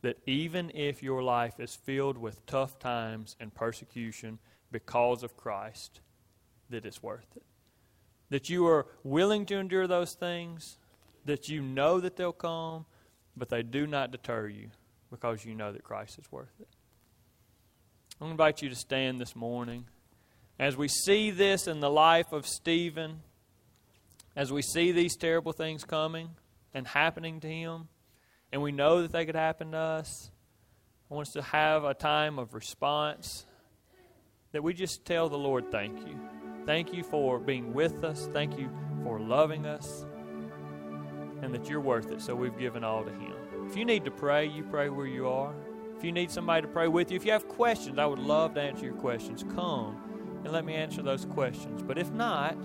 that 0.00 0.16
even 0.26 0.70
if 0.74 1.02
your 1.02 1.22
life 1.22 1.60
is 1.60 1.74
filled 1.74 2.16
with 2.16 2.46
tough 2.46 2.78
times 2.78 3.36
and 3.38 3.54
persecution 3.54 4.38
because 4.70 5.22
of 5.22 5.36
Christ, 5.36 6.00
that 6.70 6.86
it's 6.86 7.02
worth 7.02 7.36
it? 7.36 7.44
That 8.32 8.48
you 8.48 8.66
are 8.66 8.86
willing 9.04 9.44
to 9.46 9.58
endure 9.58 9.86
those 9.86 10.14
things, 10.14 10.78
that 11.26 11.50
you 11.50 11.60
know 11.60 12.00
that 12.00 12.16
they'll 12.16 12.32
come, 12.32 12.86
but 13.36 13.50
they 13.50 13.62
do 13.62 13.86
not 13.86 14.10
deter 14.10 14.48
you 14.48 14.70
because 15.10 15.44
you 15.44 15.54
know 15.54 15.70
that 15.70 15.84
Christ 15.84 16.18
is 16.18 16.32
worth 16.32 16.54
it. 16.58 16.68
To 18.18 18.24
invite 18.24 18.62
you 18.62 18.70
to 18.70 18.74
stand 18.74 19.20
this 19.20 19.36
morning. 19.36 19.84
As 20.58 20.78
we 20.78 20.88
see 20.88 21.30
this 21.30 21.66
in 21.66 21.80
the 21.80 21.90
life 21.90 22.32
of 22.32 22.46
Stephen, 22.46 23.20
as 24.34 24.50
we 24.50 24.62
see 24.62 24.92
these 24.92 25.14
terrible 25.14 25.52
things 25.52 25.84
coming 25.84 26.30
and 26.72 26.86
happening 26.86 27.38
to 27.40 27.48
him, 27.48 27.88
and 28.50 28.62
we 28.62 28.72
know 28.72 29.02
that 29.02 29.12
they 29.12 29.26
could 29.26 29.36
happen 29.36 29.72
to 29.72 29.76
us, 29.76 30.30
I 31.10 31.14
want 31.14 31.28
us 31.28 31.34
to 31.34 31.42
have 31.42 31.84
a 31.84 31.92
time 31.92 32.38
of 32.38 32.54
response 32.54 33.44
that 34.52 34.62
we 34.62 34.74
just 34.74 35.04
tell 35.04 35.28
the 35.28 35.38
Lord, 35.38 35.70
Thank 35.70 36.06
you. 36.06 36.18
Thank 36.64 36.92
you 36.92 37.02
for 37.02 37.40
being 37.40 37.72
with 37.72 38.04
us. 38.04 38.28
Thank 38.32 38.58
you 38.58 38.70
for 39.02 39.18
loving 39.18 39.66
us. 39.66 40.06
And 41.42 41.52
that 41.52 41.68
you're 41.68 41.80
worth 41.80 42.12
it, 42.12 42.20
so 42.20 42.36
we've 42.36 42.56
given 42.56 42.84
all 42.84 43.02
to 43.02 43.10
Him. 43.10 43.34
If 43.66 43.76
you 43.76 43.84
need 43.84 44.04
to 44.04 44.12
pray, 44.12 44.46
you 44.46 44.62
pray 44.62 44.88
where 44.90 45.06
you 45.06 45.26
are. 45.28 45.52
If 45.96 46.04
you 46.04 46.12
need 46.12 46.30
somebody 46.30 46.62
to 46.62 46.68
pray 46.68 46.86
with 46.86 47.10
you, 47.10 47.16
if 47.16 47.24
you 47.24 47.32
have 47.32 47.48
questions, 47.48 47.98
I 47.98 48.06
would 48.06 48.20
love 48.20 48.54
to 48.54 48.60
answer 48.60 48.84
your 48.84 48.94
questions. 48.94 49.44
Come 49.54 50.40
and 50.44 50.52
let 50.52 50.64
me 50.64 50.74
answer 50.74 51.02
those 51.02 51.24
questions. 51.24 51.82
But 51.82 51.98
if 51.98 52.12
not, 52.12 52.56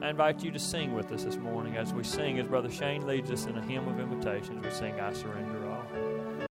I 0.00 0.10
invite 0.10 0.42
you 0.42 0.50
to 0.52 0.58
sing 0.58 0.94
with 0.94 1.12
us 1.12 1.24
this 1.24 1.36
morning 1.36 1.76
as 1.76 1.92
we 1.92 2.04
sing, 2.04 2.38
as 2.38 2.46
Brother 2.46 2.70
Shane 2.70 3.06
leads 3.06 3.30
us 3.30 3.46
in 3.46 3.56
a 3.56 3.62
hymn 3.62 3.88
of 3.88 4.00
invitation, 4.00 4.58
as 4.58 4.64
we 4.64 4.70
sing, 4.70 5.00
I 5.00 5.12
Surrender. 5.12 5.67